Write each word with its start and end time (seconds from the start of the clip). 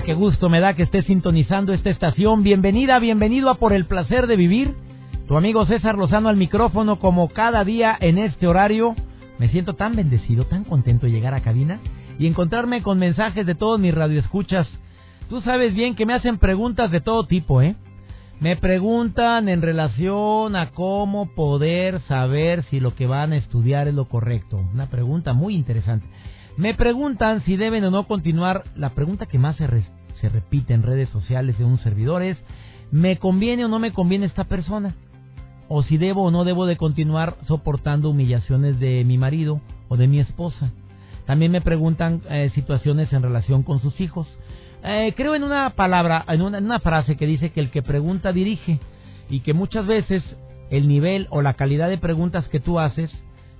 A 0.00 0.02
qué 0.02 0.14
gusto 0.14 0.48
me 0.48 0.60
da 0.60 0.72
que 0.72 0.84
esté 0.84 1.02
sintonizando 1.02 1.74
esta 1.74 1.90
estación. 1.90 2.42
Bienvenida, 2.42 2.98
bienvenido 2.98 3.50
a 3.50 3.56
Por 3.56 3.74
el 3.74 3.84
placer 3.84 4.26
de 4.28 4.36
vivir. 4.36 4.74
Tu 5.28 5.36
amigo 5.36 5.66
César 5.66 5.98
Lozano 5.98 6.30
al 6.30 6.38
micrófono 6.38 6.98
como 6.98 7.28
cada 7.28 7.64
día 7.64 7.98
en 8.00 8.16
este 8.16 8.46
horario. 8.46 8.96
Me 9.38 9.50
siento 9.50 9.74
tan 9.74 9.96
bendecido, 9.96 10.46
tan 10.46 10.64
contento 10.64 11.04
de 11.04 11.12
llegar 11.12 11.34
a 11.34 11.42
cabina 11.42 11.80
y 12.18 12.26
encontrarme 12.26 12.82
con 12.82 12.98
mensajes 12.98 13.44
de 13.44 13.54
todos 13.54 13.78
mis 13.78 13.94
radioescuchas. 13.94 14.66
Tú 15.28 15.42
sabes 15.42 15.74
bien 15.74 15.94
que 15.94 16.06
me 16.06 16.14
hacen 16.14 16.38
preguntas 16.38 16.90
de 16.90 17.02
todo 17.02 17.24
tipo, 17.26 17.60
¿eh? 17.60 17.76
Me 18.40 18.56
preguntan 18.56 19.50
en 19.50 19.60
relación 19.60 20.56
a 20.56 20.70
cómo 20.70 21.34
poder 21.34 22.00
saber 22.08 22.64
si 22.70 22.80
lo 22.80 22.94
que 22.94 23.06
van 23.06 23.34
a 23.34 23.36
estudiar 23.36 23.86
es 23.86 23.94
lo 23.94 24.06
correcto. 24.06 24.64
Una 24.72 24.86
pregunta 24.86 25.34
muy 25.34 25.54
interesante. 25.54 26.06
Me 26.56 26.74
preguntan 26.74 27.42
si 27.44 27.56
deben 27.56 27.84
o 27.84 27.90
no 27.90 28.06
continuar. 28.06 28.64
La 28.76 28.90
pregunta 28.90 29.26
que 29.26 29.38
más 29.38 29.56
se, 29.56 29.66
se 30.20 30.28
repite 30.28 30.74
en 30.74 30.82
redes 30.82 31.08
sociales 31.10 31.58
de 31.58 31.64
un 31.64 31.78
servidor 31.78 32.22
es, 32.22 32.36
¿me 32.90 33.18
conviene 33.18 33.64
o 33.64 33.68
no 33.68 33.78
me 33.78 33.92
conviene 33.92 34.26
esta 34.26 34.44
persona? 34.44 34.94
O 35.68 35.82
si 35.82 35.96
debo 35.96 36.24
o 36.24 36.30
no 36.30 36.44
debo 36.44 36.66
de 36.66 36.76
continuar 36.76 37.36
soportando 37.46 38.10
humillaciones 38.10 38.80
de 38.80 39.04
mi 39.04 39.18
marido 39.18 39.60
o 39.88 39.96
de 39.96 40.08
mi 40.08 40.20
esposa. 40.20 40.72
También 41.26 41.52
me 41.52 41.60
preguntan 41.60 42.22
eh, 42.28 42.50
situaciones 42.54 43.12
en 43.12 43.22
relación 43.22 43.62
con 43.62 43.80
sus 43.80 44.00
hijos. 44.00 44.26
Eh, 44.82 45.12
creo 45.16 45.34
en 45.34 45.44
una 45.44 45.70
palabra, 45.70 46.24
en 46.26 46.42
una, 46.42 46.58
en 46.58 46.64
una 46.64 46.80
frase 46.80 47.16
que 47.16 47.26
dice 47.26 47.50
que 47.50 47.60
el 47.60 47.70
que 47.70 47.82
pregunta 47.82 48.32
dirige 48.32 48.80
y 49.28 49.40
que 49.40 49.54
muchas 49.54 49.86
veces 49.86 50.24
el 50.70 50.88
nivel 50.88 51.28
o 51.30 51.42
la 51.42 51.54
calidad 51.54 51.88
de 51.88 51.98
preguntas 51.98 52.48
que 52.48 52.60
tú 52.60 52.80
haces, 52.80 53.10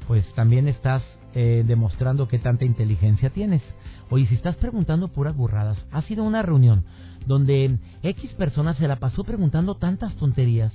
pues 0.09 0.25
también 0.35 0.67
estás 0.67 1.03
eh, 1.35 1.65
demostrando 1.67 2.29
qué 2.29 2.39
tanta 2.39 2.65
inteligencia 2.65 3.31
tienes. 3.31 3.63
Oye, 4.11 4.27
si 4.27 4.35
estás 4.35 4.57
preguntando 4.57 5.09
puras 5.09 5.37
burradas, 5.37 5.79
ha 5.93 6.03
sido 6.03 6.25
una 6.25 6.43
reunión 6.43 6.85
donde 7.27 7.79
X 8.03 8.33
persona 8.33 8.75
se 8.75 8.89
la 8.89 8.97
pasó 8.97 9.25
preguntando 9.25 9.75
tantas 9.77 10.15
tonterías. 10.17 10.73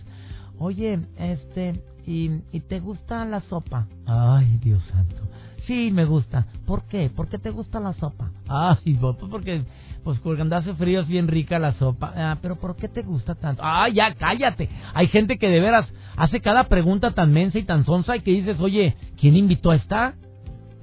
Oye, 0.58 1.00
este, 1.18 1.84
¿y, 2.06 2.42
¿y 2.52 2.62
te 2.62 2.80
gusta 2.80 3.26
la 3.26 3.42
sopa? 3.42 3.88
Ay, 4.06 4.58
Dios 4.62 4.84
santo. 4.86 5.24
Sí, 5.68 5.90
me 5.92 6.06
gusta. 6.06 6.46
¿Por 6.66 6.84
qué? 6.84 7.10
¿Por 7.10 7.28
qué 7.28 7.40
te 7.40 7.50
gusta 7.50 7.80
la 7.80 7.94
sopa? 7.94 8.30
Ay, 8.48 8.98
pues 9.02 9.16
porque, 9.30 9.64
pues 10.04 10.20
cuando 10.20 10.56
hace 10.56 10.74
frío 10.76 11.02
es 11.02 11.08
bien 11.08 11.28
rica 11.28 11.58
la 11.58 11.74
sopa. 11.74 12.14
Ah, 12.16 12.38
pero 12.42 12.56
¿por 12.56 12.76
qué 12.76 12.88
te 12.88 13.02
gusta 13.02 13.36
tanto? 13.36 13.64
Ah, 13.66 13.90
ya, 13.90 14.14
cállate. 14.14 14.70
Hay 14.94 15.08
gente 15.08 15.38
que 15.38 15.48
de 15.48 15.60
veras 15.60 15.88
hace 16.16 16.40
cada 16.40 16.66
pregunta 16.66 17.12
tan 17.12 17.34
mensa 17.34 17.58
y 17.58 17.64
tan 17.64 17.84
sonsa 17.84 18.16
y 18.16 18.22
que 18.22 18.32
dices, 18.32 18.60
oye, 18.60 18.96
¿quién 19.20 19.36
invitó 19.36 19.72
a 19.72 19.76
esta? 19.76 20.14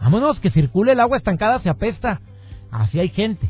Vámonos, 0.02 0.40
que 0.40 0.50
circule 0.50 0.92
el 0.92 1.00
agua 1.00 1.16
estancada, 1.16 1.60
se 1.60 1.70
apesta. 1.70 2.20
Así 2.72 2.98
hay 2.98 3.10
gente. 3.10 3.48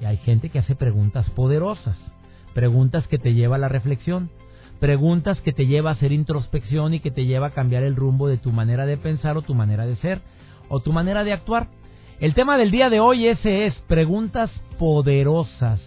Y 0.00 0.04
hay 0.04 0.18
gente 0.18 0.48
que 0.48 0.60
hace 0.60 0.76
preguntas 0.76 1.28
poderosas. 1.30 1.96
Preguntas 2.54 3.08
que 3.08 3.18
te 3.18 3.34
lleva 3.34 3.56
a 3.56 3.58
la 3.58 3.68
reflexión. 3.68 4.30
Preguntas 4.78 5.40
que 5.40 5.52
te 5.52 5.66
lleva 5.66 5.90
a 5.90 5.94
hacer 5.94 6.12
introspección 6.12 6.94
y 6.94 7.00
que 7.00 7.10
te 7.10 7.26
lleva 7.26 7.48
a 7.48 7.54
cambiar 7.54 7.82
el 7.82 7.96
rumbo 7.96 8.28
de 8.28 8.38
tu 8.38 8.52
manera 8.52 8.86
de 8.86 8.98
pensar 8.98 9.36
o 9.36 9.42
tu 9.42 9.54
manera 9.54 9.84
de 9.84 9.96
ser 9.96 10.20
o 10.68 10.78
tu 10.78 10.92
manera 10.92 11.24
de 11.24 11.32
actuar. 11.32 11.66
El 12.20 12.34
tema 12.34 12.56
del 12.56 12.70
día 12.70 12.88
de 12.88 13.00
hoy 13.00 13.26
ese 13.26 13.66
es 13.66 13.74
preguntas 13.88 14.48
poderosas. 14.78 15.80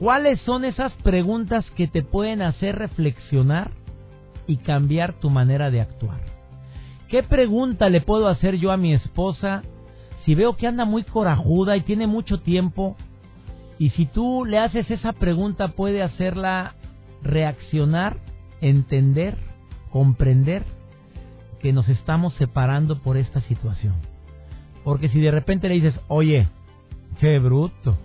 ¿Cuáles 0.00 0.40
son 0.40 0.64
esas 0.64 0.92
preguntas 1.04 1.64
que 1.76 1.86
te 1.86 2.02
pueden 2.02 2.42
hacer 2.42 2.76
reflexionar 2.76 3.70
y 4.48 4.56
cambiar 4.56 5.12
tu 5.12 5.30
manera 5.30 5.70
de 5.70 5.80
actuar? 5.80 6.29
¿Qué 7.10 7.24
pregunta 7.24 7.88
le 7.88 8.00
puedo 8.00 8.28
hacer 8.28 8.56
yo 8.56 8.70
a 8.70 8.76
mi 8.76 8.94
esposa 8.94 9.62
si 10.24 10.36
veo 10.36 10.56
que 10.56 10.68
anda 10.68 10.84
muy 10.84 11.02
corajuda 11.02 11.76
y 11.76 11.80
tiene 11.80 12.06
mucho 12.06 12.38
tiempo? 12.38 12.96
Y 13.80 13.90
si 13.90 14.06
tú 14.06 14.44
le 14.44 14.58
haces 14.58 14.88
esa 14.92 15.12
pregunta 15.12 15.68
puede 15.68 16.04
hacerla 16.04 16.76
reaccionar, 17.22 18.18
entender, 18.60 19.36
comprender 19.90 20.62
que 21.60 21.72
nos 21.72 21.88
estamos 21.88 22.32
separando 22.34 23.00
por 23.02 23.16
esta 23.16 23.40
situación. 23.40 23.94
Porque 24.84 25.08
si 25.08 25.20
de 25.20 25.32
repente 25.32 25.68
le 25.68 25.74
dices, 25.74 25.98
oye, 26.06 26.46
qué 27.18 27.40
bruto, 27.40 27.98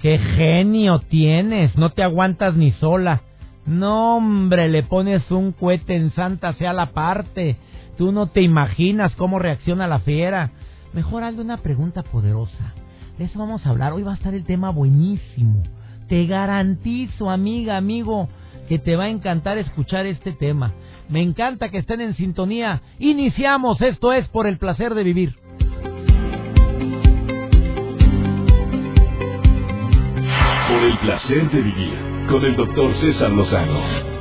qué 0.00 0.18
genio 0.18 1.00
tienes, 1.00 1.76
no 1.76 1.90
te 1.90 2.02
aguantas 2.02 2.56
ni 2.56 2.72
sola. 2.72 3.20
No, 3.66 4.16
hombre, 4.16 4.68
le 4.68 4.82
pones 4.82 5.30
un 5.30 5.52
cohete 5.52 5.94
en 5.94 6.10
Santa 6.12 6.54
sea 6.54 6.72
la 6.72 6.92
parte. 6.92 7.58
Tú 7.96 8.12
no 8.12 8.28
te 8.28 8.42
imaginas 8.42 9.14
cómo 9.16 9.38
reacciona 9.38 9.86
la 9.86 10.00
fiera. 10.00 10.50
Mejor 10.92 11.24
hazle 11.24 11.42
una 11.42 11.58
pregunta 11.58 12.02
poderosa. 12.02 12.74
De 13.18 13.24
eso 13.24 13.38
vamos 13.38 13.64
a 13.66 13.70
hablar. 13.70 13.92
Hoy 13.92 14.02
va 14.02 14.12
a 14.12 14.16
estar 14.16 14.34
el 14.34 14.44
tema 14.44 14.70
buenísimo. 14.70 15.62
Te 16.08 16.26
garantizo, 16.26 17.30
amiga, 17.30 17.76
amigo, 17.76 18.28
que 18.68 18.78
te 18.78 18.96
va 18.96 19.04
a 19.04 19.10
encantar 19.10 19.58
escuchar 19.58 20.06
este 20.06 20.32
tema. 20.32 20.72
Me 21.08 21.20
encanta 21.22 21.68
que 21.68 21.78
estén 21.78 22.00
en 22.00 22.14
sintonía. 22.14 22.80
Iniciamos, 22.98 23.80
esto 23.80 24.12
es 24.12 24.26
por 24.28 24.46
el 24.46 24.58
placer 24.58 24.94
de 24.94 25.04
vivir. 25.04 25.34
Por 30.68 30.82
el 30.82 30.98
placer 30.98 31.50
de 31.50 31.60
vivir 31.60 32.12
con 32.30 32.44
el 32.44 32.56
doctor 32.56 32.94
César 33.00 33.30
Lozano. 33.30 34.11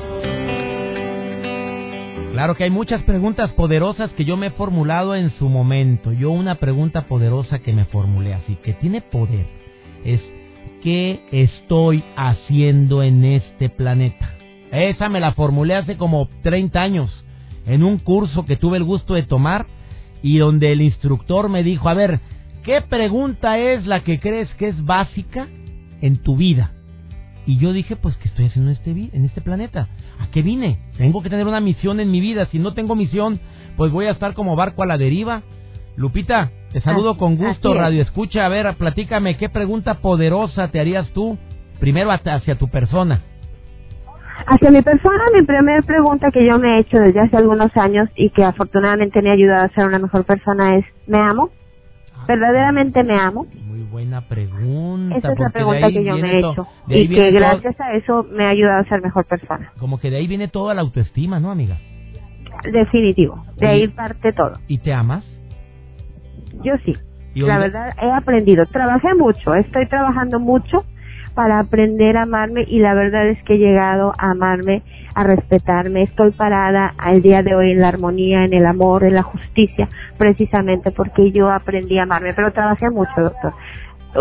Claro 2.32 2.56
que 2.56 2.64
hay 2.64 2.70
muchas 2.70 3.04
preguntas 3.04 3.52
poderosas 3.52 4.10
que 4.12 4.24
yo 4.24 4.38
me 4.38 4.48
he 4.48 4.52
formulado 4.52 5.16
en 5.16 5.32
su 5.38 5.50
momento. 5.50 6.14
Yo 6.14 6.32
una 6.32 6.56
pregunta 6.56 7.08
poderosa 7.08 7.60
que 7.60 7.74
me 7.74 7.84
formulé 7.84 8.34
así, 8.34 8.56
que 8.64 8.72
tiene 8.74 9.02
poder, 9.02 9.46
es 10.06 10.22
¿qué 10.82 11.24
estoy 11.32 12.06
haciendo 12.16 13.04
en 13.04 13.26
este 13.26 13.68
planeta? 13.68 14.32
Esa 14.72 15.10
me 15.10 15.20
la 15.20 15.34
formulé 15.34 15.76
hace 15.76 15.98
como 15.98 16.30
30 16.42 16.82
años 16.82 17.26
en 17.66 17.84
un 17.84 17.98
curso 17.98 18.46
que 18.46 18.56
tuve 18.56 18.78
el 18.78 18.86
gusto 18.86 19.14
de 19.14 19.24
tomar 19.24 19.66
y 20.24 20.38
donde 20.38 20.72
el 20.72 20.82
instructor 20.82 21.50
me 21.50 21.64
dijo, 21.64 21.90
a 21.90 21.94
ver, 21.94 22.22
¿qué 22.64 22.80
pregunta 22.82 23.58
es 23.58 23.86
la 23.86 24.06
que 24.06 24.22
crees 24.22 24.48
que 24.56 24.70
es 24.70 24.86
básica 24.86 25.50
en 26.02 26.18
tu 26.24 26.38
vida? 26.38 26.72
Y 27.46 27.58
yo 27.58 27.74
dije, 27.74 27.96
pues, 27.96 28.16
¿qué 28.18 28.28
estoy 28.28 28.46
haciendo 28.46 28.72
en 28.72 28.78
este, 28.78 29.18
en 29.18 29.26
este 29.26 29.42
planeta? 29.42 29.88
¿A 30.20 30.28
qué 30.32 30.42
vine? 30.42 30.80
Tengo 30.98 31.24
que 31.24 31.30
tener 31.30 31.48
una 31.48 31.60
misión 31.60 32.00
en 32.00 32.12
mi 32.12 32.20
vida. 32.20 32.46
Si 32.52 32.60
no 32.60 32.74
tengo 32.74 32.96
misión, 32.96 33.40
pues 33.78 33.92
voy 33.92 34.06
a 34.06 34.12
estar 34.12 34.34
como 34.34 34.56
barco 34.56 34.84
a 34.84 34.86
la 34.86 34.98
deriva. 34.98 35.42
Lupita, 35.96 36.52
te 36.72 36.82
saludo 36.82 37.18
con 37.18 37.36
gusto, 37.36 37.74
Radio 37.74 38.02
Escucha. 38.02 38.46
A 38.46 38.50
ver, 38.50 38.74
platícame, 38.76 39.38
¿qué 39.38 39.50
pregunta 39.50 39.96
poderosa 39.96 40.70
te 40.70 40.80
harías 40.80 41.10
tú? 41.12 41.38
Primero 41.80 42.12
hacia 42.12 42.56
tu 42.58 42.70
persona. 42.70 43.22
Hacia 44.48 44.72
mi 44.72 44.82
persona, 44.82 45.24
mi 45.38 45.46
primera 45.46 45.82
pregunta 45.82 46.32
que 46.32 46.46
yo 46.48 46.58
me 46.58 46.78
he 46.78 46.80
hecho 46.80 46.98
desde 46.98 47.20
hace 47.20 47.38
algunos 47.38 47.76
años 47.76 48.10
y 48.16 48.30
que 48.30 48.44
afortunadamente 48.44 49.22
me 49.22 49.30
ha 49.30 49.34
ayudado 49.34 49.66
a 49.66 49.70
ser 49.70 49.86
una 49.86 50.00
mejor 50.00 50.24
persona 50.26 50.78
es, 50.78 50.86
¿me 51.08 51.20
amo? 51.20 51.50
Ah. 52.16 52.26
¿Verdaderamente 52.28 53.04
me 53.04 53.20
amo? 53.20 53.48
Muy 53.82 53.90
buena 53.90 54.22
pregunta. 54.28 55.18
Esa 55.18 55.34
es 55.34 55.40
la 55.40 55.50
pregunta 55.50 55.88
que 55.88 56.04
yo 56.04 56.16
me 56.18 56.34
he 56.34 56.40
hecho 56.40 56.68
y 56.88 57.08
que 57.08 57.32
gracias 57.32 57.80
a 57.80 57.94
eso 57.94 58.24
me 58.32 58.46
ha 58.46 58.50
ayudado 58.50 58.82
a 58.82 58.84
ser 58.86 59.02
mejor 59.02 59.26
persona. 59.26 59.72
Como 59.80 60.00
que 60.00 60.12
de 60.12 60.18
ahí 60.18 60.28
viene 60.28 60.50
toda 60.50 60.76
la 60.76 60.82
autoestima, 60.82 61.40
¿no, 61.40 61.50
amiga? 61.50 61.80
Definitivo, 62.72 63.44
de 63.58 63.68
ahí 63.68 63.88
parte 63.88 64.34
todo. 64.34 64.60
¿Y 64.68 64.78
te 64.78 64.94
amas? 64.94 65.26
Yo 66.64 66.74
sí. 66.86 66.96
La 67.34 67.58
verdad, 67.58 67.96
he 68.00 68.12
aprendido. 68.12 68.66
Trabajé 68.68 69.16
mucho, 69.16 69.56
estoy 69.56 69.88
trabajando 69.88 70.40
mucho 70.40 70.86
para 71.34 71.60
aprender 71.60 72.18
a 72.18 72.24
amarme 72.24 72.64
y 72.68 72.80
la 72.80 72.94
verdad 72.94 73.28
es 73.28 73.42
que 73.44 73.56
he 73.56 73.58
llegado 73.58 74.14
a 74.18 74.32
amarme, 74.32 74.84
a 75.16 75.24
respetarme. 75.24 76.04
Estoy 76.04 76.32
parada 76.32 76.94
al 76.98 77.22
día 77.22 77.44
de 77.44 77.56
hoy 77.56 77.72
en 77.72 77.82
la 77.82 77.90
armonía, 77.90 78.46
en 78.46 78.54
el 78.54 78.66
amor, 78.66 79.04
en 79.04 79.16
la 79.16 79.24
justicia, 79.24 79.90
precisamente 80.18 80.92
porque 80.92 81.32
yo 81.32 81.50
aprendí 81.50 81.98
a 81.98 82.04
amarme, 82.04 82.34
pero 82.34 82.52
trabajé 82.52 82.90
mucho, 82.90 83.12
doctor. 83.18 83.54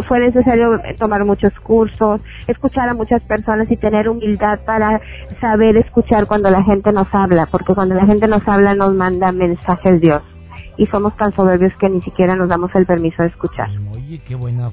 Fue 0.07 0.21
necesario 0.21 0.81
tomar 0.99 1.25
muchos 1.25 1.53
cursos, 1.61 2.21
escuchar 2.47 2.89
a 2.89 2.95
muchas 2.95 3.23
personas 3.23 3.69
y 3.71 3.77
tener 3.77 4.09
humildad 4.09 4.61
para 4.65 5.01
saber 5.41 5.77
escuchar 5.77 6.27
cuando 6.27 6.49
la 6.49 6.63
gente 6.63 6.93
nos 6.93 7.09
habla, 7.13 7.47
porque 7.47 7.75
cuando 7.75 7.97
la 7.97 8.07
gente 8.07 8.29
nos 8.29 8.47
habla 8.47 8.75
nos 8.75 8.95
manda 8.95 9.33
mensajes 9.33 10.01
Dios 10.01 10.23
y 10.77 10.87
somos 10.87 11.17
tan 11.17 11.35
soberbios 11.35 11.73
que 11.79 11.89
ni 11.89 12.01
siquiera 12.03 12.37
nos 12.37 12.49
damos 12.49 12.71
el 12.75 12.87
permiso 12.87 13.23
de 13.23 13.29
escuchar. 13.29 13.69
Oye, 13.93 14.21
qué 14.27 14.35
buena. 14.35 14.71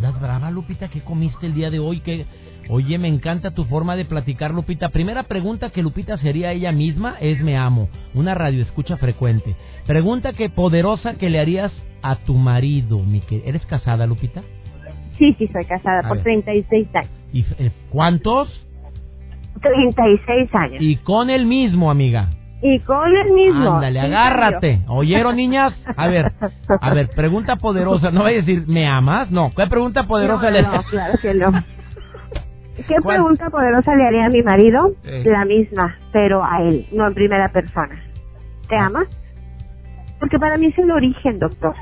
Andas 0.00 0.18
brava, 0.18 0.50
Lupita, 0.50 0.88
¿qué 0.88 1.00
comiste 1.00 1.46
el 1.46 1.54
día 1.54 1.70
de 1.70 1.78
hoy? 1.78 2.00
¿Qué... 2.00 2.24
Oye, 2.70 2.98
me 2.98 3.08
encanta 3.08 3.50
tu 3.50 3.64
forma 3.64 3.96
de 3.96 4.06
platicar, 4.06 4.52
Lupita. 4.52 4.88
Primera 4.88 5.24
pregunta 5.24 5.70
que 5.70 5.82
Lupita 5.82 6.16
sería 6.18 6.52
ella 6.52 6.72
misma 6.72 7.16
es 7.20 7.42
me 7.42 7.56
amo, 7.56 7.88
una 8.14 8.34
radio 8.34 8.62
escucha 8.62 8.96
frecuente. 8.96 9.56
Pregunta 9.86 10.32
que 10.32 10.48
poderosa 10.48 11.14
que 11.14 11.28
le 11.28 11.38
harías 11.38 11.72
a 12.02 12.16
tu 12.16 12.34
marido, 12.34 13.00
mi 13.00 13.20
que 13.20 13.42
¿Eres 13.44 13.66
casada, 13.66 14.06
Lupita? 14.06 14.42
Sí, 15.18 15.34
sí, 15.38 15.48
soy 15.48 15.66
casada 15.66 16.08
por 16.08 16.22
36 16.22 16.88
años. 16.94 17.10
¿Y 17.32 17.44
eh, 17.58 17.70
cuántos? 17.90 18.48
36 19.60 20.54
años. 20.54 20.80
Y 20.80 20.96
con 20.96 21.28
el 21.28 21.44
mismo, 21.44 21.90
amiga. 21.90 22.30
Y 22.62 22.78
con 22.80 23.16
el 23.16 23.32
mismo. 23.32 23.74
Ándale, 23.74 24.00
agárrate. 24.00 24.80
¿Oyeron, 24.88 25.36
niñas? 25.36 25.72
A 25.96 26.08
ver, 26.08 26.30
a 26.80 26.94
ver, 26.94 27.08
pregunta 27.08 27.56
poderosa. 27.56 28.10
No 28.10 28.22
voy 28.22 28.34
a 28.34 28.36
decir, 28.36 28.64
¿me 28.66 28.86
amas? 28.86 29.30
No. 29.30 29.50
¿Qué 29.56 29.66
pregunta 29.66 30.04
poderosa 30.04 30.50
le 30.50 30.62
No, 30.62 30.82
claro 30.90 31.18
que 31.20 31.34
no. 31.34 31.52
¿Qué 32.86 32.96
pregunta 33.02 33.50
poderosa 33.50 33.94
le 33.94 34.06
haría 34.06 34.26
a 34.26 34.28
mi 34.28 34.42
marido? 34.42 34.92
La 35.24 35.44
misma, 35.44 35.96
pero 36.12 36.44
a 36.44 36.62
él, 36.62 36.86
no 36.92 37.06
en 37.06 37.14
primera 37.14 37.50
persona. 37.50 37.98
¿Te 38.68 38.76
ah. 38.76 38.86
amas? 38.86 39.08
Porque 40.18 40.38
para 40.38 40.58
mí 40.58 40.66
es 40.66 40.78
el 40.78 40.90
origen, 40.90 41.38
doctor. 41.38 41.74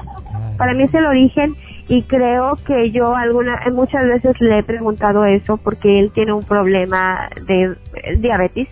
Para 0.56 0.74
mí 0.74 0.84
es 0.84 0.94
el 0.94 1.06
origen 1.06 1.56
y 1.88 2.02
creo 2.04 2.56
que 2.66 2.92
yo 2.92 3.16
alguna 3.16 3.60
muchas 3.72 4.04
veces 4.06 4.36
le 4.40 4.58
he 4.58 4.62
preguntado 4.62 5.24
eso 5.24 5.56
porque 5.56 5.98
él 5.98 6.12
tiene 6.14 6.32
un 6.32 6.44
problema 6.44 7.28
de 7.46 7.76
diabetes 8.18 8.68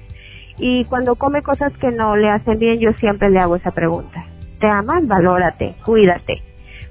y 0.58 0.84
cuando 0.86 1.16
come 1.16 1.42
cosas 1.42 1.72
que 1.78 1.90
no 1.90 2.16
le 2.16 2.30
hacen 2.30 2.58
bien 2.58 2.78
yo 2.78 2.92
siempre 2.94 3.30
le 3.30 3.40
hago 3.40 3.56
esa 3.56 3.70
pregunta. 3.70 4.26
¿Te 4.60 4.66
amas? 4.66 5.06
Valórate, 5.06 5.76
cuídate, 5.84 6.42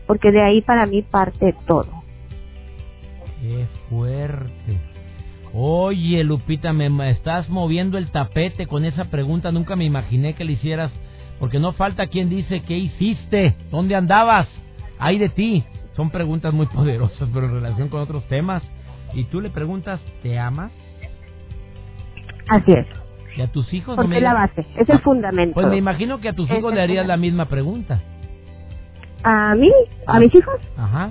porque 0.06 0.32
de 0.32 0.42
ahí 0.42 0.62
para 0.62 0.86
mí 0.86 1.02
parte 1.02 1.56
todo. 1.66 2.04
Qué 3.42 3.66
fuerte. 3.90 4.80
Oye, 5.54 6.24
Lupita, 6.24 6.74
me 6.74 7.10
estás 7.10 7.50
moviendo 7.50 7.98
el 7.98 8.12
tapete 8.12 8.68
con 8.68 8.84
esa 8.84 9.06
pregunta. 9.06 9.52
Nunca 9.52 9.76
me 9.76 9.86
imaginé 9.86 10.34
que 10.34 10.44
le 10.44 10.54
hicieras 10.54 10.92
porque 11.40 11.60
no 11.60 11.74
falta 11.74 12.08
quien 12.08 12.30
dice, 12.30 12.62
¿qué 12.64 12.78
hiciste? 12.78 13.56
¿Dónde 13.72 13.96
andabas? 13.96 14.48
Hay 15.00 15.18
de 15.18 15.30
ti. 15.30 15.64
Son 15.96 16.10
preguntas 16.10 16.54
muy 16.54 16.66
poderosas, 16.74 17.30
pero 17.34 17.48
en 17.48 17.54
relación 17.54 17.90
con 17.90 18.02
otros 18.02 18.28
temas. 18.28 18.64
Y 19.14 19.26
tú 19.26 19.42
le 19.42 19.50
preguntas, 19.50 20.02
¿te 20.22 20.38
amas? 20.38 20.72
Así 22.50 22.72
es. 22.72 23.05
¿Y 23.36 23.42
a 23.42 23.48
tus 23.48 23.74
hijos? 23.74 23.96
Porque 23.96 24.18
es 24.18 24.24
la 24.24 24.34
base, 24.34 24.66
es 24.78 24.90
el 24.90 25.00
fundamento. 25.00 25.56
Pues 25.56 25.68
me 25.68 25.78
imagino 25.78 26.20
que 26.20 26.30
a 26.30 26.34
tus 26.34 26.50
hijos 26.52 26.74
le 26.74 26.82
harías 26.82 27.06
la 27.06 27.18
misma 27.18 27.46
pregunta. 27.46 28.02
¿A 29.24 29.56
mí? 29.56 29.72
¿A 30.08 30.20
mis 30.20 30.34
hijos? 30.34 30.56
Ajá. 30.78 31.10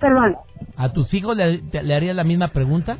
Perdón. 0.00 0.36
¿A 0.76 0.92
tus 0.92 1.12
hijos 1.12 1.36
le, 1.36 1.60
le 1.60 1.94
harías 1.94 2.16
la 2.16 2.24
misma 2.24 2.48
pregunta? 2.48 2.98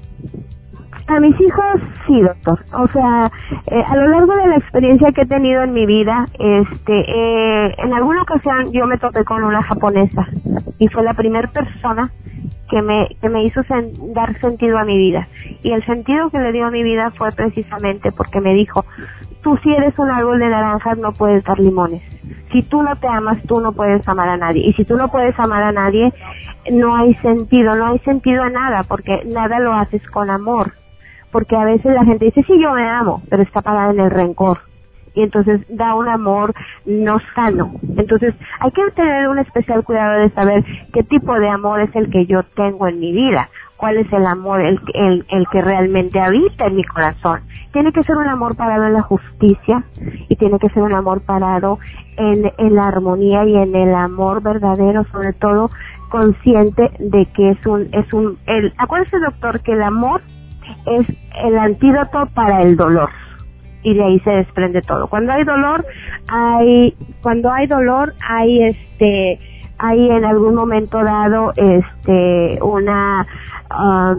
A 1.07 1.21
mis 1.21 1.35
hijos 1.41 1.81
sí, 2.07 2.21
doctor. 2.21 2.65
O 2.75 2.87
sea, 2.89 3.31
eh, 3.67 3.83
a 3.87 3.97
lo 3.97 4.09
largo 4.09 4.35
de 4.35 4.47
la 4.49 4.57
experiencia 4.57 5.11
que 5.13 5.23
he 5.23 5.27
tenido 5.27 5.63
en 5.63 5.73
mi 5.73 5.87
vida, 5.87 6.27
este, 6.35 7.01
eh, 7.01 7.75
en 7.79 7.95
alguna 7.95 8.23
ocasión 8.23 8.73
yo 8.73 8.87
me 8.87 8.99
topé 8.99 9.25
con 9.25 9.43
una 9.43 9.63
japonesa 9.63 10.27
y 10.79 10.89
fue 10.89 11.03
la 11.05 11.15
primera 11.15 11.51
persona 11.51 12.11
que 12.69 12.83
me, 12.83 13.09
que 13.21 13.29
me 13.29 13.45
hizo 13.45 13.63
dar 14.15 14.39
sentido 14.41 14.79
a 14.79 14.85
mi 14.85 14.97
vida. 14.99 15.29
Y 15.63 15.73
el 15.73 15.85
sentido 15.85 16.31
que 16.31 16.39
le 16.39 16.53
dio 16.53 16.67
a 16.67 16.71
mi 16.71 16.83
vida 16.83 17.11
fue 17.17 17.33
precisamente 17.33 18.13
porque 18.13 18.41
me 18.41 18.55
dijo, 18.55 18.85
tú 19.43 19.57
si 19.63 19.73
eres 19.73 19.99
un 19.99 20.11
árbol 20.11 20.39
de 20.39 20.49
naranjas 20.49 20.99
no 20.99 21.13
puedes 21.13 21.45
dar 21.45 21.59
limones. 21.59 22.03
Si 22.53 22.63
tú 22.63 22.83
no 22.83 22.97
te 22.97 23.09
amas, 23.09 23.43
tú 23.47 23.61
no 23.61 23.73
puedes 23.73 24.07
amar 24.09 24.29
a 24.29 24.37
nadie. 24.37 24.63
Y 24.67 24.73
si 24.75 24.85
tú 24.85 24.97
no 24.97 25.09
puedes 25.11 25.39
amar 25.39 25.63
a 25.63 25.73
nadie, 25.73 26.13
no 26.71 26.97
hay 26.97 27.15
sentido, 27.17 27.75
no 27.75 27.87
hay 27.87 27.99
sentido 28.01 28.43
a 28.43 28.51
nada, 28.51 28.85
porque 28.85 29.23
nada 29.27 29.59
lo 29.59 29.73
haces 29.73 30.03
con 30.11 30.31
amor 30.31 30.73
porque 31.31 31.57
a 31.57 31.65
veces 31.65 31.93
la 31.93 32.05
gente 32.05 32.27
dice, 32.27 32.43
sí, 32.47 32.55
yo 32.61 32.73
me 32.73 32.89
amo, 32.89 33.23
pero 33.29 33.43
está 33.43 33.61
parada 33.61 33.93
en 33.93 34.01
el 34.01 34.11
rencor. 34.11 34.61
Y 35.19 35.23
entonces 35.23 35.61
da 35.69 35.97
un 35.97 36.07
amor 36.07 36.55
no 36.87 37.19
sano. 37.35 37.73
Entonces 37.97 38.37
hay 38.61 38.71
que 38.71 38.83
tener 38.95 39.27
un 39.27 39.41
especial 39.41 39.83
cuidado 39.83 40.21
de 40.21 40.31
saber 40.31 40.65
qué 40.93 41.03
tipo 41.03 41.35
de 41.41 41.49
amor 41.49 41.81
es 41.81 41.91
el 41.97 42.09
que 42.09 42.25
yo 42.27 42.45
tengo 42.55 42.87
en 42.87 43.01
mi 43.01 43.11
vida, 43.11 43.49
cuál 43.77 43.97
es 43.97 44.13
el 44.13 44.25
amor, 44.25 44.61
el, 44.61 44.81
el, 44.95 45.27
el 45.29 45.49
que 45.51 45.61
realmente 45.61 46.21
habita 46.21 46.67
en 46.67 46.77
mi 46.77 46.85
corazón. 46.85 47.41
Tiene 47.73 47.91
que 47.91 48.05
ser 48.05 48.17
un 48.17 48.29
amor 48.29 48.55
parado 48.55 48.85
en 48.85 48.93
la 48.93 49.03
justicia 49.03 49.83
y 50.29 50.37
tiene 50.37 50.57
que 50.61 50.69
ser 50.69 50.85
un 50.85 50.95
amor 50.95 51.23
parado 51.23 51.81
en, 52.17 52.53
en 52.57 52.75
la 52.77 52.87
armonía 52.87 53.45
y 53.45 53.57
en 53.57 53.75
el 53.75 53.97
amor 53.97 54.41
verdadero, 54.41 55.03
sobre 55.11 55.33
todo 55.33 55.69
consciente 56.11 56.93
de 57.01 57.27
que 57.35 57.51
es 57.51 57.67
un, 57.67 57.89
es 57.91 58.13
un, 58.13 58.39
el, 58.47 58.73
acuérdese 58.79 59.19
doctor 59.19 59.63
que 59.63 59.73
el 59.73 59.83
amor 59.83 60.23
es 60.87 61.09
el 61.43 61.59
antídoto 61.59 62.27
para 62.35 62.63
el 62.63 62.77
dolor 62.77 63.11
y 63.89 63.95
de 63.95 64.05
ahí 64.05 64.21
se 64.21 64.31
desprende 64.31 64.83
todo. 64.83 65.09
Cuando 65.09 65.33
hay 65.33 65.45
dolor, 65.45 65.85
hay 66.29 66.95
cuando 67.23 67.51
hay 67.51 67.67
dolor 67.67 68.13
hay 68.29 68.65
este 68.65 69.39
hay 69.79 70.11
en 70.11 70.25
algún 70.25 70.55
momento 70.55 71.03
dado 71.03 71.53
este 71.57 72.59
una 72.61 73.27
um, 73.71 74.19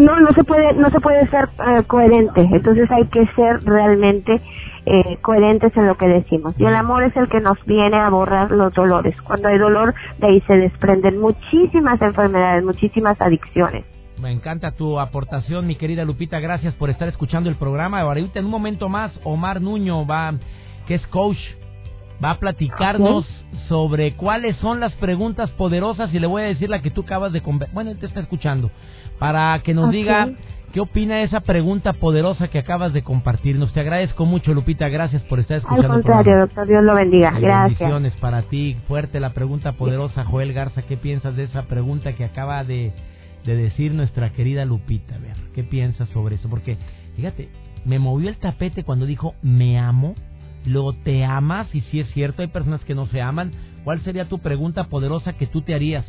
no 0.00 0.20
no 0.20 0.32
se 0.32 0.42
puede 0.42 0.72
no 0.74 0.90
se 0.90 1.00
puede 1.00 1.26
ser 1.28 1.48
eh, 1.66 1.82
coherente. 1.86 2.40
Entonces 2.40 2.90
hay 2.90 3.06
que 3.06 3.26
ser 3.36 3.62
realmente 3.64 4.40
eh, 4.86 5.16
coherentes 5.22 5.76
en 5.76 5.86
lo 5.86 5.96
que 5.96 6.08
decimos. 6.08 6.54
Y 6.58 6.64
el 6.64 6.74
amor 6.74 7.04
es 7.04 7.16
el 7.16 7.28
que 7.28 7.40
nos 7.40 7.62
viene 7.66 7.96
a 7.96 8.10
borrar 8.10 8.50
los 8.50 8.72
dolores. 8.74 9.14
Cuando 9.22 9.48
hay 9.48 9.58
dolor 9.58 9.94
de 10.18 10.26
ahí 10.26 10.40
se 10.48 10.56
desprenden 10.56 11.20
muchísimas 11.20 12.02
enfermedades 12.02 12.64
muchísimas 12.64 13.20
adicciones 13.20 13.84
me 14.20 14.30
encanta 14.30 14.72
tu 14.72 15.00
aportación, 15.00 15.66
mi 15.66 15.76
querida 15.76 16.04
Lupita. 16.04 16.40
Gracias 16.40 16.74
por 16.74 16.90
estar 16.90 17.08
escuchando 17.08 17.48
el 17.48 17.56
programa. 17.56 18.00
Ahorita 18.00 18.38
en 18.38 18.46
un 18.46 18.50
momento 18.50 18.88
más, 18.88 19.12
Omar 19.24 19.60
Nuño 19.60 20.06
va, 20.06 20.34
que 20.86 20.94
es 20.94 21.06
coach, 21.08 21.38
va 22.22 22.30
a 22.30 22.38
platicarnos 22.38 23.26
sobre 23.68 24.14
cuáles 24.14 24.56
son 24.56 24.80
las 24.80 24.92
preguntas 24.94 25.50
poderosas 25.52 26.12
y 26.14 26.18
le 26.18 26.26
voy 26.26 26.42
a 26.42 26.46
decir 26.46 26.70
la 26.70 26.80
que 26.80 26.90
tú 26.90 27.02
acabas 27.02 27.32
de 27.32 27.42
bueno, 27.72 27.90
él 27.90 27.98
te 27.98 28.06
está 28.06 28.20
escuchando 28.20 28.70
para 29.18 29.58
que 29.60 29.74
nos 29.74 29.90
diga 29.90 30.30
qué 30.72 30.80
opina 30.80 31.22
esa 31.22 31.40
pregunta 31.40 31.92
poderosa 31.92 32.48
que 32.48 32.58
acabas 32.58 32.92
de 32.92 33.02
compartirnos. 33.02 33.72
Te 33.72 33.80
agradezco 33.80 34.26
mucho, 34.26 34.54
Lupita. 34.54 34.88
Gracias 34.88 35.22
por 35.22 35.38
estar 35.40 35.58
escuchando. 35.58 35.92
Al 35.92 36.02
contrario, 36.02 36.38
doctor. 36.38 36.66
Dios 36.66 36.82
lo 36.82 36.94
bendiga. 36.94 37.30
Gracias. 37.30 37.78
Bendiciones 37.78 38.12
para 38.14 38.42
ti. 38.42 38.76
Fuerte 38.88 39.20
la 39.20 39.30
pregunta 39.30 39.72
poderosa, 39.72 40.24
Joel 40.24 40.52
Garza. 40.52 40.82
¿Qué 40.82 40.96
piensas 40.96 41.36
de 41.36 41.44
esa 41.44 41.62
pregunta 41.62 42.14
que 42.14 42.24
acaba 42.24 42.64
de 42.64 42.92
de 43.44 43.56
decir 43.56 43.94
nuestra 43.94 44.32
querida 44.32 44.64
Lupita. 44.64 45.16
A 45.16 45.18
ver, 45.18 45.36
¿qué 45.54 45.62
piensas 45.64 46.08
sobre 46.10 46.36
eso? 46.36 46.48
Porque, 46.48 46.78
fíjate, 47.16 47.48
me 47.84 47.98
movió 47.98 48.28
el 48.28 48.36
tapete 48.36 48.84
cuando 48.84 49.06
dijo 49.06 49.34
me 49.42 49.78
amo, 49.78 50.14
luego 50.64 50.92
te 50.92 51.24
amas, 51.24 51.72
y 51.74 51.82
si 51.82 52.00
es 52.00 52.10
cierto, 52.12 52.42
hay 52.42 52.48
personas 52.48 52.82
que 52.84 52.94
no 52.94 53.06
se 53.06 53.20
aman. 53.20 53.52
¿Cuál 53.84 54.02
sería 54.02 54.28
tu 54.28 54.38
pregunta 54.38 54.84
poderosa 54.84 55.34
que 55.34 55.46
tú 55.46 55.60
te 55.62 55.74
harías? 55.74 56.06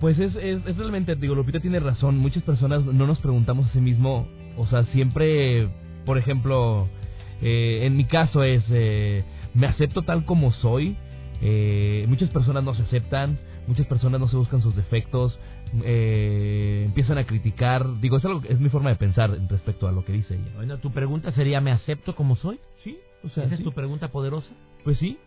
Pues 0.00 0.18
es, 0.18 0.34
es, 0.36 0.76
realmente, 0.76 1.16
digo, 1.16 1.34
Lupita 1.34 1.58
tiene 1.58 1.80
razón, 1.80 2.18
muchas 2.18 2.42
personas 2.42 2.84
no 2.84 3.06
nos 3.06 3.18
preguntamos 3.18 3.68
a 3.68 3.72
sí 3.72 3.80
mismo, 3.80 4.28
o 4.58 4.66
sea, 4.66 4.84
siempre, 4.92 5.68
por 6.04 6.18
ejemplo, 6.18 6.86
eh, 7.40 7.80
en 7.84 7.96
mi 7.96 8.04
caso 8.04 8.42
es, 8.42 8.62
eh, 8.70 9.24
¿me 9.54 9.66
acepto 9.66 10.02
tal 10.02 10.26
como 10.26 10.52
soy? 10.52 10.96
Eh, 11.40 12.04
muchas 12.08 12.28
personas 12.28 12.62
no 12.62 12.74
se 12.74 12.82
aceptan, 12.82 13.38
muchas 13.66 13.86
personas 13.86 14.20
no 14.20 14.28
se 14.28 14.36
buscan 14.36 14.60
sus 14.60 14.76
defectos, 14.76 15.38
eh, 15.84 16.82
empiezan 16.86 17.18
a 17.18 17.24
criticar. 17.24 18.00
Digo, 18.00 18.18
es, 18.18 18.24
algo, 18.24 18.42
es 18.48 18.60
mi 18.60 18.68
forma 18.68 18.90
de 18.90 18.96
pensar 18.96 19.30
respecto 19.48 19.88
a 19.88 19.92
lo 19.92 20.04
que 20.04 20.12
dice 20.12 20.34
ella. 20.34 20.50
Bueno, 20.56 20.78
tu 20.78 20.90
pregunta 20.92 21.32
sería, 21.32 21.60
¿me 21.60 21.72
acepto 21.72 22.14
como 22.14 22.36
soy? 22.36 22.58
Sí, 22.82 22.98
o 23.24 23.28
sea, 23.30 23.44
¿esa 23.44 23.54
es 23.56 23.62
tu 23.62 23.72
pregunta 23.72 24.08
poderosa? 24.08 24.50
Pues 24.84 24.98
sí. 24.98 25.18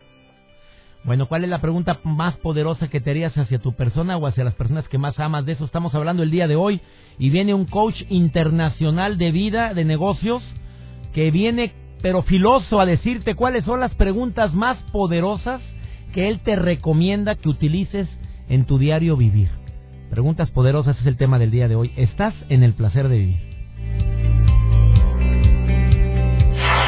Bueno, 1.04 1.28
¿cuál 1.28 1.46
es 1.46 1.50
la 1.50 1.62
pregunta 1.62 2.00
más 2.04 2.36
poderosa 2.38 2.90
que 2.90 3.00
te 3.00 3.12
harías 3.12 3.38
hacia 3.38 3.60
tu 3.60 3.74
persona 3.74 4.18
o 4.18 4.28
hacia 4.28 4.44
las 4.44 4.56
personas 4.56 4.88
que 4.90 4.98
más 4.98 5.18
amas? 5.20 5.46
De 5.46 5.54
eso 5.54 5.66
estamos 5.66 5.96
hablando 5.96 6.24
el 6.24 6.32
día 6.32 6.48
de 6.48 6.56
hoy. 6.56 6.82
Y 7.18 7.30
viene 7.30 7.54
un 7.54 7.66
coach 7.66 8.02
internacional 8.10 9.18
de 9.18 9.32
vida, 9.32 9.74
de 9.74 9.86
negocios, 9.86 10.44
que 11.14 11.32
viene, 11.32 11.74
pero 12.02 12.22
filoso, 12.22 12.80
a 12.82 12.86
decirte 12.86 13.36
cuáles 13.36 13.64
son 13.66 13.80
las 13.80 13.94
preguntas 13.96 14.54
más 14.54 14.78
poderosas 14.92 15.62
que 16.14 16.28
él 16.28 16.42
te 16.42 16.56
recomienda 16.56 17.36
que 17.36 17.50
utilices 17.50 18.08
en 18.50 18.66
tu 18.66 18.78
diario 18.78 19.16
vivir. 19.16 19.50
Preguntas 20.10 20.50
poderosas 20.50 21.00
es 21.00 21.06
el 21.06 21.18
tema 21.18 21.38
del 21.38 21.52
día 21.52 21.68
de 21.68 21.76
hoy. 21.76 21.92
¿Estás 21.96 22.34
en 22.50 22.64
el 22.64 22.74
placer 22.74 23.10
de 23.10 23.18
vivir? 23.20 23.40